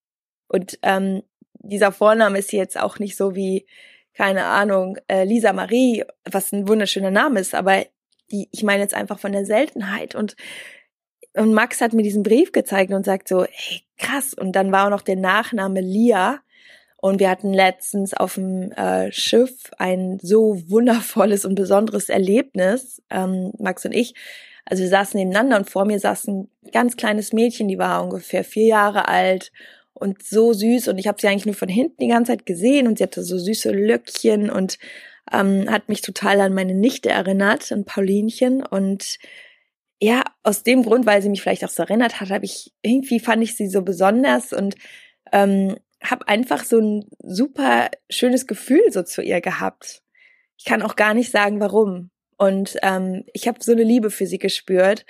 und 0.47 0.77
ähm, 0.83 1.23
dieser 1.67 1.91
Vorname 1.91 2.39
ist 2.39 2.51
jetzt 2.51 2.79
auch 2.79 2.99
nicht 2.99 3.15
so 3.15 3.35
wie, 3.35 3.65
keine 4.13 4.45
Ahnung, 4.45 4.97
äh, 5.07 5.23
Lisa 5.23 5.53
Marie, 5.53 6.03
was 6.29 6.51
ein 6.51 6.67
wunderschöner 6.67 7.11
Name 7.11 7.39
ist, 7.39 7.53
aber 7.53 7.85
die, 8.31 8.49
ich 8.51 8.63
meine 8.63 8.81
jetzt 8.81 8.93
einfach 8.93 9.19
von 9.19 9.31
der 9.31 9.45
Seltenheit 9.45 10.15
und 10.15 10.35
und 11.33 11.53
Max 11.53 11.81
hat 11.81 11.93
mir 11.93 12.01
diesen 12.01 12.23
Brief 12.23 12.51
gezeigt 12.51 12.91
und 12.91 13.05
sagt 13.05 13.27
so, 13.27 13.45
hey, 13.45 13.83
krass. 13.97 14.33
Und 14.33 14.53
dann 14.53 14.71
war 14.71 14.87
auch 14.87 14.89
noch 14.89 15.03
der 15.03 15.17
Nachname 15.17 15.81
Lia. 15.81 16.39
Und 16.99 17.19
wir 17.19 17.29
hatten 17.29 17.53
letztens 17.53 18.15
auf 18.15 18.35
dem 18.35 18.71
äh, 18.71 19.11
Schiff 19.11 19.69
ein 19.77 20.17
so 20.19 20.63
wundervolles 20.67 21.45
und 21.45 21.53
besonderes 21.53 22.09
Erlebnis, 22.09 23.03
ähm, 23.11 23.53
Max 23.59 23.85
und 23.85 23.93
ich. 23.93 24.15
Also 24.65 24.81
wir 24.81 24.89
saßen 24.89 25.17
nebeneinander 25.17 25.57
und 25.57 25.69
vor 25.69 25.85
mir 25.85 25.99
saß 25.99 26.27
ein 26.27 26.49
ganz 26.71 26.97
kleines 26.97 27.33
Mädchen, 27.33 27.67
die 27.67 27.77
war 27.77 28.03
ungefähr 28.03 28.43
vier 28.43 28.65
Jahre 28.65 29.07
alt 29.07 29.51
und 29.97 30.23
so 30.23 30.53
süß 30.53 30.87
und 30.87 30.97
ich 30.97 31.07
habe 31.07 31.19
sie 31.19 31.27
eigentlich 31.27 31.45
nur 31.45 31.55
von 31.55 31.69
hinten 31.69 32.01
die 32.01 32.07
ganze 32.07 32.31
Zeit 32.31 32.45
gesehen 32.45 32.87
und 32.87 32.97
sie 32.97 33.03
hatte 33.03 33.23
so 33.23 33.37
süße 33.37 33.71
Löckchen 33.71 34.49
und 34.49 34.77
ähm, 35.31 35.69
hat 35.69 35.89
mich 35.89 36.01
total 36.01 36.39
an 36.41 36.53
meine 36.53 36.73
Nichte 36.73 37.09
erinnert, 37.09 37.71
an 37.71 37.85
Paulinchen 37.85 38.63
und 38.63 39.17
ja, 39.99 40.23
aus 40.43 40.63
dem 40.63 40.83
Grund, 40.83 41.05
weil 41.05 41.21
sie 41.21 41.29
mich 41.29 41.41
vielleicht 41.41 41.65
auch 41.65 41.69
so 41.69 41.83
erinnert 41.83 42.21
hat, 42.21 42.29
habe 42.29 42.45
ich 42.45 42.71
irgendwie 42.81 43.19
fand 43.19 43.43
ich 43.43 43.55
sie 43.55 43.67
so 43.67 43.81
besonders 43.81 44.53
und 44.53 44.75
ähm, 45.31 45.75
habe 46.03 46.27
einfach 46.27 46.63
so 46.63 46.79
ein 46.79 47.05
super 47.23 47.89
schönes 48.09 48.45
Gefühl 48.47 48.91
so 48.91 49.03
zu 49.03 49.21
ihr 49.21 49.41
gehabt. 49.41 50.03
Ich 50.57 50.65
kann 50.65 50.81
auch 50.81 50.95
gar 50.95 51.13
nicht 51.13 51.31
sagen, 51.31 51.59
warum. 51.59 52.11
Und 52.37 52.77
ähm, 52.83 53.23
ich 53.33 53.47
habe 53.47 53.57
so 53.61 53.71
eine 53.71 53.83
Liebe 53.83 54.11
für 54.11 54.27
sie 54.27 54.37
gespürt 54.37 55.05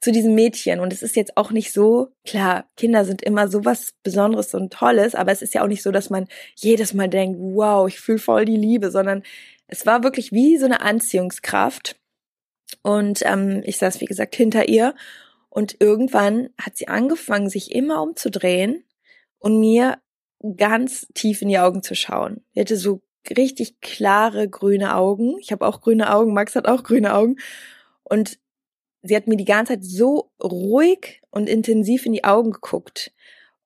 zu 0.00 0.12
diesem 0.12 0.34
Mädchen. 0.34 0.80
Und 0.80 0.92
es 0.92 1.02
ist 1.02 1.16
jetzt 1.16 1.36
auch 1.36 1.50
nicht 1.50 1.72
so, 1.72 2.08
klar, 2.24 2.68
Kinder 2.76 3.04
sind 3.04 3.22
immer 3.22 3.48
so 3.48 3.64
was 3.64 3.94
Besonderes 4.02 4.54
und 4.54 4.72
Tolles, 4.72 5.14
aber 5.14 5.32
es 5.32 5.42
ist 5.42 5.54
ja 5.54 5.62
auch 5.62 5.68
nicht 5.68 5.82
so, 5.82 5.90
dass 5.90 6.10
man 6.10 6.28
jedes 6.54 6.94
Mal 6.94 7.08
denkt, 7.08 7.38
wow, 7.40 7.88
ich 7.88 7.98
fühle 7.98 8.18
voll 8.18 8.44
die 8.44 8.56
Liebe, 8.56 8.90
sondern 8.90 9.22
es 9.68 9.86
war 9.86 10.02
wirklich 10.02 10.32
wie 10.32 10.58
so 10.58 10.66
eine 10.66 10.80
Anziehungskraft. 10.80 11.96
Und 12.82 13.22
ähm, 13.24 13.62
ich 13.64 13.78
saß, 13.78 14.00
wie 14.00 14.06
gesagt, 14.06 14.36
hinter 14.36 14.68
ihr. 14.68 14.94
Und 15.48 15.76
irgendwann 15.80 16.50
hat 16.60 16.76
sie 16.76 16.88
angefangen, 16.88 17.48
sich 17.48 17.72
immer 17.72 18.02
umzudrehen 18.02 18.84
und 19.38 19.58
mir 19.58 19.98
ganz 20.56 21.06
tief 21.14 21.42
in 21.42 21.48
die 21.48 21.58
Augen 21.58 21.82
zu 21.82 21.94
schauen. 21.94 22.44
Sie 22.52 22.60
hatte 22.60 22.76
so 22.76 23.00
richtig 23.36 23.80
klare 23.80 24.48
grüne 24.48 24.94
Augen. 24.94 25.36
Ich 25.40 25.50
habe 25.52 25.66
auch 25.66 25.80
grüne 25.80 26.14
Augen, 26.14 26.34
Max 26.34 26.54
hat 26.54 26.68
auch 26.68 26.82
grüne 26.82 27.14
Augen. 27.14 27.36
Und 28.04 28.38
sie 29.06 29.16
hat 29.16 29.26
mir 29.26 29.36
die 29.36 29.44
ganze 29.44 29.74
Zeit 29.74 29.84
so 29.84 30.30
ruhig 30.42 31.22
und 31.30 31.48
intensiv 31.48 32.06
in 32.06 32.12
die 32.12 32.24
Augen 32.24 32.52
geguckt. 32.52 33.12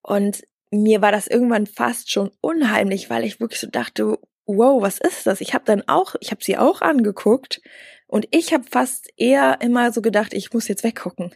Und 0.02 0.42
mir 0.70 1.02
war 1.02 1.12
das 1.12 1.26
irgendwann 1.26 1.66
fast 1.66 2.10
schon 2.10 2.30
unheimlich, 2.40 3.10
weil 3.10 3.24
ich 3.24 3.40
wirklich 3.40 3.60
so 3.60 3.66
dachte, 3.66 4.18
wow, 4.46 4.82
was 4.82 4.98
ist 4.98 5.26
das? 5.26 5.40
Ich 5.40 5.54
habe 5.54 5.64
dann 5.64 5.82
auch, 5.86 6.14
ich 6.20 6.30
habe 6.30 6.42
sie 6.42 6.56
auch 6.56 6.80
angeguckt 6.80 7.60
und 8.06 8.26
ich 8.30 8.52
habe 8.52 8.64
fast 8.68 9.08
eher 9.16 9.58
immer 9.60 9.92
so 9.92 10.02
gedacht, 10.02 10.32
ich 10.34 10.52
muss 10.52 10.68
jetzt 10.68 10.84
weggucken, 10.84 11.34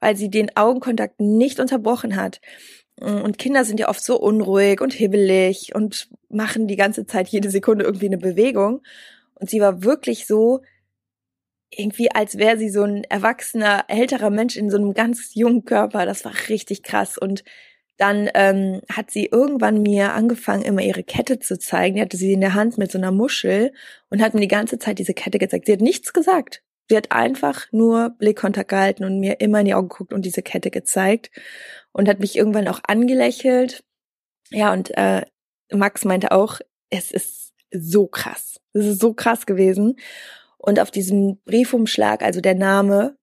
weil 0.00 0.16
sie 0.16 0.30
den 0.30 0.56
Augenkontakt 0.56 1.20
nicht 1.20 1.60
unterbrochen 1.60 2.16
hat. 2.16 2.40
Und 3.00 3.38
Kinder 3.38 3.64
sind 3.64 3.80
ja 3.80 3.88
oft 3.88 4.04
so 4.04 4.20
unruhig 4.20 4.80
und 4.80 4.92
hibbelig 4.92 5.74
und 5.74 6.08
machen 6.28 6.68
die 6.68 6.76
ganze 6.76 7.06
Zeit 7.06 7.28
jede 7.28 7.50
Sekunde 7.50 7.84
irgendwie 7.84 8.06
eine 8.06 8.18
Bewegung. 8.18 8.82
Und 9.34 9.50
sie 9.50 9.60
war 9.60 9.82
wirklich 9.82 10.26
so, 10.26 10.60
irgendwie, 11.70 12.10
als 12.10 12.38
wäre 12.38 12.58
sie 12.58 12.68
so 12.70 12.82
ein 12.82 13.04
erwachsener, 13.04 13.84
älterer 13.88 14.30
Mensch 14.30 14.56
in 14.56 14.70
so 14.70 14.76
einem 14.76 14.94
ganz 14.94 15.34
jungen 15.34 15.64
Körper. 15.64 16.06
Das 16.06 16.24
war 16.24 16.32
richtig 16.48 16.82
krass. 16.82 17.18
Und 17.18 17.44
dann 17.96 18.28
ähm, 18.34 18.80
hat 18.90 19.10
sie 19.10 19.26
irgendwann 19.26 19.82
mir 19.82 20.12
angefangen, 20.14 20.62
immer 20.62 20.82
ihre 20.82 21.04
Kette 21.04 21.38
zu 21.38 21.58
zeigen. 21.58 21.96
Die 21.96 22.02
hatte 22.02 22.16
sie 22.16 22.32
in 22.32 22.40
der 22.40 22.54
Hand 22.54 22.78
mit 22.78 22.90
so 22.90 22.98
einer 22.98 23.12
Muschel 23.12 23.72
und 24.10 24.20
hat 24.20 24.34
mir 24.34 24.40
die 24.40 24.48
ganze 24.48 24.78
Zeit 24.78 24.98
diese 24.98 25.14
Kette 25.14 25.38
gezeigt. 25.38 25.66
Sie 25.66 25.72
hat 25.72 25.80
nichts 25.80 26.12
gesagt. 26.12 26.62
Sie 26.88 26.96
hat 26.96 27.12
einfach 27.12 27.66
nur 27.72 28.10
Blickkontakt 28.10 28.68
gehalten 28.68 29.04
und 29.04 29.20
mir 29.20 29.40
immer 29.40 29.60
in 29.60 29.66
die 29.66 29.74
Augen 29.74 29.88
geguckt 29.88 30.12
und 30.12 30.24
diese 30.24 30.42
Kette 30.42 30.70
gezeigt 30.70 31.30
und 31.92 32.08
hat 32.08 32.20
mich 32.20 32.36
irgendwann 32.36 32.68
auch 32.68 32.80
angelächelt 32.86 33.84
Ja, 34.50 34.72
und 34.72 34.90
äh, 34.96 35.22
Max 35.72 36.04
meinte 36.04 36.32
auch, 36.32 36.60
es 36.90 37.10
ist 37.10 37.52
so 37.70 38.06
krass. 38.06 38.60
Es 38.72 38.86
ist 38.86 39.00
so 39.00 39.14
krass 39.14 39.46
gewesen. 39.46 39.96
Und 40.64 40.80
auf 40.80 40.90
diesem 40.90 41.36
Briefumschlag, 41.44 42.22
also 42.22 42.40
der 42.40 42.54
Name, 42.54 43.18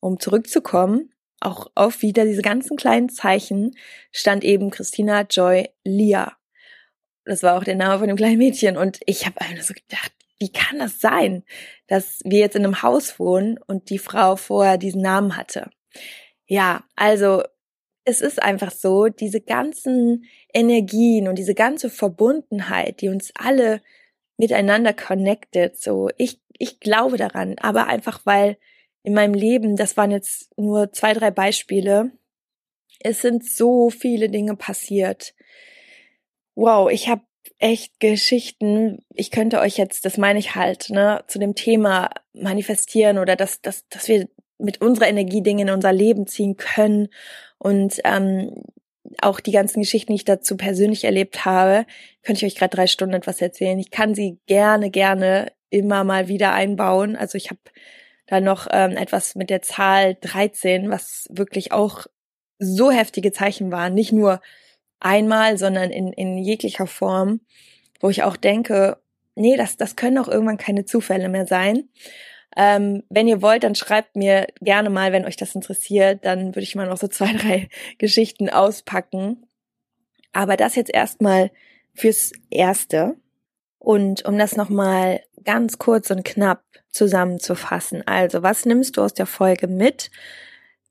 um 0.00 0.18
zurückzukommen, 0.18 1.12
auch 1.38 1.70
auf 1.76 2.02
wieder 2.02 2.24
diese 2.24 2.42
ganzen 2.42 2.76
kleinen 2.76 3.08
Zeichen, 3.08 3.76
stand 4.10 4.42
eben 4.42 4.70
Christina 4.70 5.22
Joy 5.22 5.68
Lia. 5.84 6.36
Das 7.24 7.44
war 7.44 7.56
auch 7.56 7.62
der 7.62 7.76
Name 7.76 8.00
von 8.00 8.08
dem 8.08 8.16
kleinen 8.16 8.38
Mädchen. 8.38 8.76
Und 8.76 8.98
ich 9.06 9.24
habe 9.24 9.40
einfach 9.40 9.62
so 9.62 9.72
gedacht, 9.72 10.12
wie 10.40 10.50
kann 10.50 10.80
das 10.80 11.00
sein, 11.00 11.44
dass 11.86 12.18
wir 12.24 12.40
jetzt 12.40 12.56
in 12.56 12.64
einem 12.64 12.82
Haus 12.82 13.20
wohnen 13.20 13.56
und 13.64 13.88
die 13.88 13.98
Frau 13.98 14.34
vorher 14.34 14.76
diesen 14.76 15.02
Namen 15.02 15.36
hatte? 15.36 15.70
Ja, 16.46 16.82
also 16.96 17.44
es 18.04 18.20
ist 18.20 18.42
einfach 18.42 18.72
so, 18.72 19.06
diese 19.06 19.40
ganzen 19.40 20.24
Energien 20.52 21.28
und 21.28 21.36
diese 21.36 21.54
ganze 21.54 21.88
Verbundenheit, 21.88 23.00
die 23.00 23.10
uns 23.10 23.30
alle 23.36 23.80
miteinander 24.38 24.92
connected, 24.92 25.80
so 25.80 26.08
ich, 26.16 26.40
ich 26.60 26.78
glaube 26.78 27.16
daran, 27.16 27.56
aber 27.58 27.86
einfach 27.86 28.20
weil 28.24 28.58
in 29.02 29.14
meinem 29.14 29.34
Leben, 29.34 29.76
das 29.76 29.96
waren 29.96 30.10
jetzt 30.10 30.56
nur 30.58 30.92
zwei, 30.92 31.14
drei 31.14 31.30
Beispiele, 31.30 32.12
es 33.00 33.22
sind 33.22 33.44
so 33.44 33.88
viele 33.88 34.28
Dinge 34.28 34.56
passiert. 34.56 35.34
Wow, 36.54 36.90
ich 36.90 37.08
habe 37.08 37.22
echt 37.58 37.98
Geschichten. 37.98 38.98
Ich 39.14 39.30
könnte 39.30 39.60
euch 39.60 39.78
jetzt, 39.78 40.04
das 40.04 40.18
meine 40.18 40.38
ich 40.38 40.54
halt, 40.54 40.90
ne, 40.90 41.24
zu 41.28 41.38
dem 41.38 41.54
Thema 41.54 42.10
manifestieren 42.34 43.18
oder 43.18 43.36
dass, 43.36 43.62
dass, 43.62 43.88
dass 43.88 44.08
wir 44.08 44.28
mit 44.58 44.82
unserer 44.82 45.08
Energie 45.08 45.42
Dinge 45.42 45.62
in 45.62 45.70
unser 45.70 45.94
Leben 45.94 46.26
ziehen 46.26 46.58
können 46.58 47.08
und 47.58 48.00
ähm, 48.04 48.64
auch 49.22 49.40
die 49.40 49.52
ganzen 49.52 49.80
Geschichten, 49.80 50.12
die 50.12 50.16
ich 50.16 50.24
dazu 50.26 50.58
persönlich 50.58 51.04
erlebt 51.04 51.46
habe, 51.46 51.86
könnte 52.22 52.44
ich 52.44 52.52
euch 52.52 52.58
gerade 52.58 52.76
drei 52.76 52.86
Stunden 52.86 53.14
etwas 53.14 53.40
erzählen. 53.40 53.78
Ich 53.78 53.90
kann 53.90 54.14
sie 54.14 54.38
gerne, 54.46 54.90
gerne 54.90 55.52
immer 55.70 56.04
mal 56.04 56.28
wieder 56.28 56.52
einbauen. 56.52 57.16
Also 57.16 57.36
ich 57.36 57.50
habe 57.50 57.60
da 58.26 58.40
noch 58.40 58.68
ähm, 58.70 58.96
etwas 58.96 59.34
mit 59.34 59.50
der 59.50 59.62
Zahl 59.62 60.16
13, 60.20 60.90
was 60.90 61.26
wirklich 61.30 61.72
auch 61.72 62.06
so 62.58 62.90
heftige 62.90 63.32
Zeichen 63.32 63.72
waren. 63.72 63.94
Nicht 63.94 64.12
nur 64.12 64.40
einmal, 65.00 65.58
sondern 65.58 65.90
in, 65.90 66.12
in 66.12 66.38
jeglicher 66.38 66.86
Form, 66.86 67.40
wo 68.00 68.10
ich 68.10 68.22
auch 68.22 68.36
denke, 68.36 68.98
nee, 69.34 69.56
das, 69.56 69.76
das 69.76 69.96
können 69.96 70.18
auch 70.18 70.28
irgendwann 70.28 70.58
keine 70.58 70.84
Zufälle 70.84 71.28
mehr 71.28 71.46
sein. 71.46 71.88
Ähm, 72.56 73.04
wenn 73.08 73.28
ihr 73.28 73.42
wollt, 73.42 73.62
dann 73.62 73.74
schreibt 73.74 74.16
mir 74.16 74.46
gerne 74.60 74.90
mal, 74.90 75.12
wenn 75.12 75.24
euch 75.24 75.36
das 75.36 75.54
interessiert, 75.54 76.24
dann 76.24 76.48
würde 76.48 76.62
ich 76.62 76.74
mal 76.74 76.88
noch 76.88 76.96
so 76.98 77.08
zwei, 77.08 77.32
drei 77.36 77.68
Geschichten 77.98 78.48
auspacken. 78.48 79.46
Aber 80.32 80.56
das 80.56 80.76
jetzt 80.76 80.92
erstmal 80.92 81.50
fürs 81.94 82.32
Erste. 82.50 83.16
Und 83.80 84.24
um 84.26 84.38
das 84.38 84.56
nochmal 84.56 85.22
ganz 85.44 85.78
kurz 85.78 86.10
und 86.10 86.24
knapp 86.24 86.62
zusammenzufassen. 86.90 88.06
Also, 88.06 88.42
was 88.42 88.66
nimmst 88.66 88.96
du 88.96 89.02
aus 89.02 89.14
der 89.14 89.26
Folge 89.26 89.66
mit? 89.66 90.10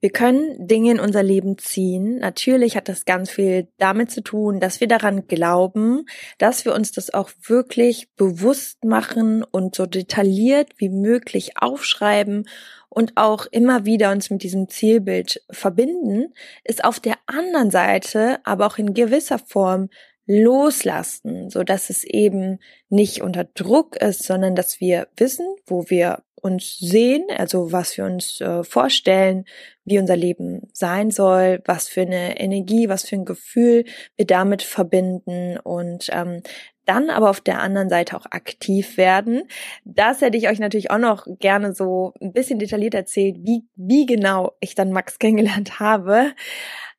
Wir 0.02 0.12
können 0.12 0.66
Dinge 0.66 0.92
in 0.92 1.00
unser 1.00 1.24
Leben 1.24 1.58
ziehen. 1.58 2.20
Natürlich 2.20 2.78
hat 2.78 2.88
das 2.88 3.04
ganz 3.04 3.30
viel 3.30 3.68
damit 3.78 4.10
zu 4.12 4.22
tun, 4.22 4.62
dass 4.62 4.80
wir 4.80 4.88
daran 4.88 5.28
glauben, 5.28 6.06
dass 6.38 6.64
wir 6.64 6.74
uns 6.74 6.94
das 6.94 7.14
auch 7.14 7.30
wirklich 7.46 8.10
bewusst 8.16 8.86
machen 8.86 9.44
und 9.44 9.76
so 9.76 9.86
detailliert 9.86 10.72
wie 10.78 10.88
möglich 10.88 11.58
aufschreiben 11.58 12.48
und 12.88 13.18
auch 13.18 13.46
immer 13.52 13.86
wieder 13.86 14.12
uns 14.12 14.30
mit 14.30 14.42
diesem 14.42 14.70
Zielbild 14.70 15.44
verbinden, 15.52 16.34
ist 16.64 16.84
auf 16.86 17.02
der 17.02 17.18
anderen 17.26 17.70
Seite 17.70 18.40
aber 18.46 18.68
auch 18.68 18.78
in 18.78 18.94
gewisser 18.94 19.38
Form 19.38 19.90
loslassen, 20.30 21.50
so 21.50 21.64
dass 21.64 21.90
es 21.90 22.04
eben 22.04 22.60
nicht 22.88 23.24
unter 23.24 23.46
Druck 23.46 23.96
ist, 23.96 24.24
sondern 24.24 24.56
dass 24.56 24.80
wir 24.80 25.08
wissen, 25.18 25.48
wo 25.66 25.90
wir 25.90 26.22
uns 26.36 26.78
sehen, 26.78 27.26
also 27.36 27.72
was 27.72 27.98
wir 27.98 28.06
uns 28.06 28.40
äh, 28.40 28.64
vorstellen, 28.64 29.46
wie 29.86 29.98
unser 29.98 30.16
Leben 30.16 30.70
sein 30.72 31.10
soll, 31.10 31.64
was 31.66 31.88
für 31.88 32.02
eine 32.02 32.40
Energie, 32.40 32.90
was 32.90 33.04
für 33.04 33.16
ein 33.16 33.26
Gefühl 33.26 33.86
wir 34.18 34.28
damit 34.28 34.62
verbinden 34.62 35.58
und 35.58 36.10
ähm, 36.12 36.44
dann 36.86 37.10
aber 37.10 37.32
auf 37.32 37.42
der 37.42 37.60
anderen 37.60 37.90
Seite 37.90 38.16
auch 38.16 38.26
aktiv 38.30 38.98
werden. 38.98 39.44
Das 39.84 40.22
hätte 40.22 40.38
ich 40.38 40.48
euch 40.48 40.60
natürlich 40.60 40.92
auch 40.92 41.00
noch 41.00 41.26
gerne 41.40 41.74
so 41.74 42.14
ein 42.22 42.34
bisschen 42.34 42.60
detailliert 42.60 42.94
erzählt, 42.94 43.38
wie, 43.40 43.64
wie 43.76 44.06
genau 44.06 44.54
ich 44.60 44.76
dann 44.76 44.92
Max 44.92 45.18
kennengelernt 45.18 45.80
habe. 45.80 46.34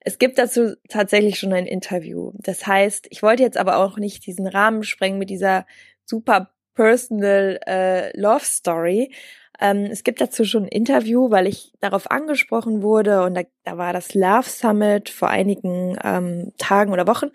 Es 0.00 0.18
gibt 0.18 0.38
dazu 0.38 0.76
tatsächlich 0.88 1.38
schon 1.38 1.52
ein 1.52 1.66
Interview. 1.66 2.32
Das 2.34 2.66
heißt, 2.66 3.06
ich 3.10 3.22
wollte 3.22 3.42
jetzt 3.42 3.58
aber 3.58 3.76
auch 3.76 3.98
nicht 3.98 4.26
diesen 4.26 4.46
Rahmen 4.46 4.82
sprengen 4.82 5.18
mit 5.18 5.30
dieser 5.30 5.66
super 6.04 6.50
personal 6.74 7.60
äh, 7.66 8.18
Love 8.18 8.44
Story. 8.44 9.12
Ähm, 9.60 9.88
es 9.90 10.02
gibt 10.02 10.22
dazu 10.22 10.44
schon 10.44 10.64
ein 10.64 10.68
Interview, 10.68 11.30
weil 11.30 11.46
ich 11.46 11.72
darauf 11.80 12.10
angesprochen 12.10 12.82
wurde 12.82 13.22
und 13.22 13.34
da, 13.34 13.42
da 13.64 13.76
war 13.76 13.92
das 13.92 14.14
Love 14.14 14.48
Summit 14.48 15.10
vor 15.10 15.28
einigen 15.28 15.98
ähm, 16.02 16.52
Tagen 16.56 16.92
oder 16.92 17.06
Wochen 17.06 17.28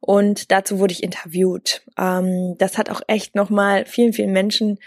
und 0.00 0.52
dazu 0.52 0.78
wurde 0.78 0.92
ich 0.92 1.02
interviewt. 1.02 1.82
Ähm, 1.98 2.56
das 2.58 2.76
hat 2.76 2.90
auch 2.90 3.00
echt 3.06 3.34
nochmal 3.34 3.86
vielen, 3.86 4.12
vielen 4.12 4.32
Menschen 4.32 4.78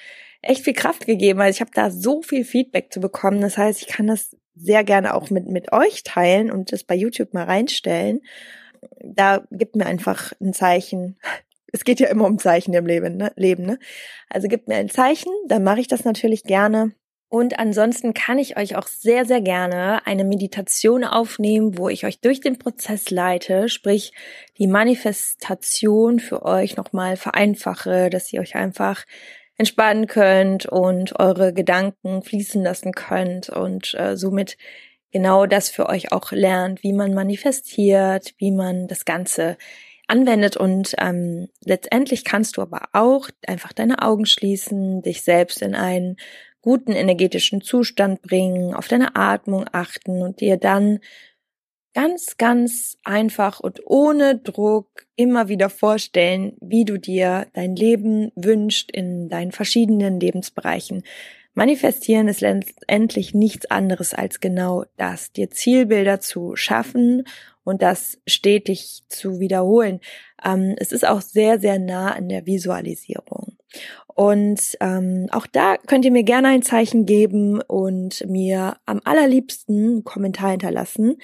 echt 0.44 0.64
viel 0.66 0.74
Kraft 0.74 1.08
gegeben. 1.08 1.42
Also 1.42 1.56
ich 1.56 1.62
habe 1.62 1.72
da 1.74 1.90
so 1.90 2.22
viel 2.22 2.46
Feedback 2.46 2.94
zu 2.94 3.00
bekommen. 3.00 3.42
Das 3.42 3.58
heißt, 3.58 3.82
ich 3.82 3.88
kann 3.88 4.06
das 4.08 4.36
sehr 4.56 4.84
gerne 4.84 5.14
auch 5.14 5.30
mit, 5.30 5.48
mit 5.48 5.72
euch 5.72 6.04
teilen 6.04 6.52
und 6.52 6.72
das 6.72 6.84
bei 6.84 6.96
YouTube 6.96 7.34
mal 7.34 7.46
reinstellen. 7.46 8.22
Da 9.04 9.46
gibt 9.52 9.76
mir 9.76 9.86
einfach 9.86 10.34
ein 10.42 10.54
Zeichen. 10.54 11.18
Es 11.76 11.84
geht 11.84 12.00
ja 12.00 12.08
immer 12.10 12.28
um 12.28 12.38
Zeichen 12.38 12.72
im 12.76 12.86
Leben, 12.86 13.18
ne? 13.18 13.32
Leben, 13.36 13.66
ne? 13.66 13.80
Also 14.30 14.48
gibt 14.48 14.68
mir 14.68 14.76
ein 14.76 14.90
Zeichen, 14.90 15.32
dann 15.48 15.64
mache 15.64 15.80
ich 15.80 15.88
das 15.88 16.06
natürlich 16.06 16.44
gerne. 16.44 16.94
Und 17.34 17.58
ansonsten 17.58 18.14
kann 18.14 18.38
ich 18.38 18.58
euch 18.58 18.76
auch 18.76 18.86
sehr, 18.86 19.26
sehr 19.26 19.42
gerne 19.42 20.06
eine 20.06 20.24
Meditation 20.24 21.04
aufnehmen, 21.04 21.80
wo 21.80 21.90
ich 21.90 22.06
euch 22.06 22.22
durch 22.22 22.42
den 22.42 22.60
Prozess 22.60 23.10
leite, 23.10 23.70
sprich 23.70 24.14
die 24.60 24.68
Manifestation 24.68 26.20
für 26.20 26.46
euch 26.46 26.78
nochmal 26.78 27.18
vereinfache, 27.18 28.12
dass 28.12 28.32
ihr 28.32 28.40
euch 28.40 28.54
einfach 28.54 29.06
entspannen 29.64 30.08
könnt 30.08 30.66
und 30.66 31.18
eure 31.22 31.54
Gedanken 31.54 32.22
fließen 32.22 32.62
lassen 32.62 32.92
könnt 32.92 33.48
und 33.48 33.94
äh, 33.94 34.18
somit 34.18 34.58
genau 35.14 35.46
das 35.46 35.70
für 35.70 35.88
euch 35.88 36.12
auch 36.12 36.34
lernt, 36.34 36.84
wie 36.84 36.92
man 36.92 37.14
manifestiert, 37.14 38.34
wie 38.38 38.52
man 38.52 38.90
das 38.90 39.06
Ganze 39.06 39.58
anwendet. 40.08 40.58
Und 40.58 40.96
ähm, 40.98 41.48
letztendlich 41.64 42.26
kannst 42.26 42.58
du 42.58 42.62
aber 42.62 42.90
auch 42.92 43.30
einfach 43.48 43.72
deine 43.72 44.02
Augen 44.02 44.26
schließen, 44.26 45.02
dich 45.02 45.22
selbst 45.22 45.62
in 45.62 45.76
einen 45.76 46.18
guten 46.62 46.92
energetischen 46.92 47.62
Zustand 47.62 48.22
bringen, 48.22 48.74
auf 48.74 48.90
deine 48.90 49.16
Atmung 49.16 49.64
achten 49.72 50.22
und 50.22 50.42
dir 50.42 50.58
dann 50.58 51.00
ganz, 51.94 52.38
ganz 52.38 52.98
einfach 53.04 53.60
und 53.60 53.82
ohne 53.86 54.38
Druck 54.38 55.06
immer 55.16 55.48
wieder 55.48 55.70
vorstellen, 55.70 56.54
wie 56.60 56.86
du 56.86 56.98
dir 56.98 57.48
dein 57.54 57.76
Leben 57.76 58.32
wünscht 58.36 58.92
in 58.92 59.30
deinen 59.30 59.52
verschiedenen 59.52 60.20
Lebensbereichen. 60.20 61.04
Manifestieren 61.54 62.28
ist 62.28 62.42
letztendlich 62.42 63.36
nichts 63.36 63.70
anderes 63.70 64.14
als 64.14 64.40
genau 64.40 64.86
das, 64.98 65.32
dir 65.32 65.52
Zielbilder 65.52 66.20
zu 66.20 66.56
schaffen 66.56 67.26
und 67.64 67.84
das 67.84 68.18
stetig 68.26 69.04
zu 69.08 69.40
wiederholen. 69.40 70.00
Ähm, 70.44 70.76
es 70.78 70.92
ist 70.92 71.08
auch 71.08 71.22
sehr, 71.22 71.60
sehr 71.60 71.78
nah 71.78 72.12
an 72.14 72.28
der 72.28 72.48
Visualisierung. 72.48 73.58
Und 74.08 74.78
ähm, 74.80 75.28
auch 75.32 75.48
da 75.48 75.78
könnt 75.78 76.06
ihr 76.06 76.12
mir 76.12 76.24
gerne 76.24 76.50
ein 76.50 76.62
Zeichen 76.62 77.06
geben 77.06 77.62
und 77.62 78.26
mir 78.28 78.78
am 78.86 79.02
allerliebsten 79.04 79.78
einen 79.78 80.04
Kommentar 80.04 80.52
hinterlassen. 80.52 81.18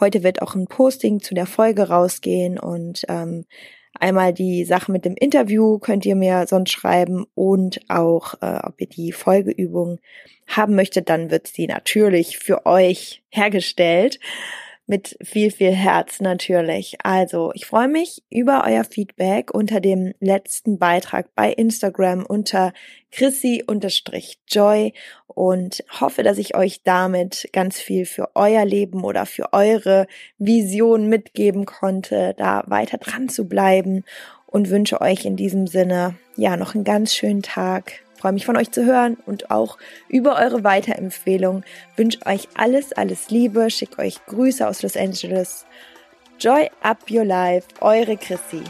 Heute 0.00 0.22
wird 0.22 0.40
auch 0.40 0.54
ein 0.54 0.66
Posting 0.66 1.20
zu 1.20 1.34
der 1.34 1.44
Folge 1.44 1.88
rausgehen 1.88 2.58
und 2.58 3.04
ähm, 3.08 3.44
einmal 3.92 4.32
die 4.32 4.64
Sache 4.64 4.90
mit 4.90 5.04
dem 5.04 5.14
Interview 5.14 5.78
könnt 5.78 6.06
ihr 6.06 6.16
mir 6.16 6.46
sonst 6.46 6.70
schreiben 6.70 7.26
und 7.34 7.80
auch, 7.90 8.34
äh, 8.40 8.60
ob 8.62 8.80
ihr 8.80 8.88
die 8.88 9.12
Folgeübung 9.12 10.00
haben 10.46 10.74
möchtet, 10.74 11.10
dann 11.10 11.30
wird 11.30 11.48
sie 11.48 11.66
natürlich 11.66 12.38
für 12.38 12.64
euch 12.64 13.22
hergestellt 13.28 14.18
mit 14.90 15.16
viel, 15.22 15.52
viel 15.52 15.70
Herz 15.70 16.20
natürlich. 16.20 16.96
Also, 17.04 17.52
ich 17.54 17.64
freue 17.64 17.86
mich 17.86 18.24
über 18.28 18.64
euer 18.66 18.82
Feedback 18.82 19.54
unter 19.54 19.78
dem 19.78 20.14
letzten 20.18 20.80
Beitrag 20.80 21.32
bei 21.36 21.52
Instagram 21.52 22.26
unter 22.26 22.72
Chrissy-Joy 23.12 24.92
und 25.28 25.84
hoffe, 26.00 26.24
dass 26.24 26.38
ich 26.38 26.56
euch 26.56 26.82
damit 26.82 27.48
ganz 27.52 27.78
viel 27.78 28.04
für 28.04 28.30
euer 28.34 28.64
Leben 28.64 29.04
oder 29.04 29.26
für 29.26 29.52
eure 29.52 30.08
Vision 30.38 31.08
mitgeben 31.08 31.66
konnte, 31.66 32.34
da 32.36 32.64
weiter 32.66 32.98
dran 32.98 33.28
zu 33.28 33.48
bleiben 33.48 34.02
und 34.46 34.70
wünsche 34.70 35.00
euch 35.00 35.24
in 35.24 35.36
diesem 35.36 35.68
Sinne 35.68 36.16
ja 36.36 36.56
noch 36.56 36.74
einen 36.74 36.82
ganz 36.82 37.14
schönen 37.14 37.42
Tag 37.42 38.02
freue 38.20 38.32
mich 38.32 38.46
von 38.46 38.56
euch 38.56 38.70
zu 38.70 38.84
hören 38.84 39.16
und 39.26 39.50
auch 39.50 39.78
über 40.08 40.36
eure 40.36 40.62
Weiterempfehlung. 40.62 41.64
Wünsche 41.96 42.18
euch 42.26 42.48
alles, 42.54 42.92
alles 42.92 43.30
Liebe, 43.30 43.70
schicke 43.70 44.02
euch 44.02 44.24
Grüße 44.26 44.66
aus 44.66 44.82
Los 44.82 44.96
Angeles 44.96 45.64
Joy 46.38 46.70
Up 46.82 47.10
Your 47.10 47.24
Life, 47.24 47.66
eure 47.80 48.16
Chrissy. 48.16 48.62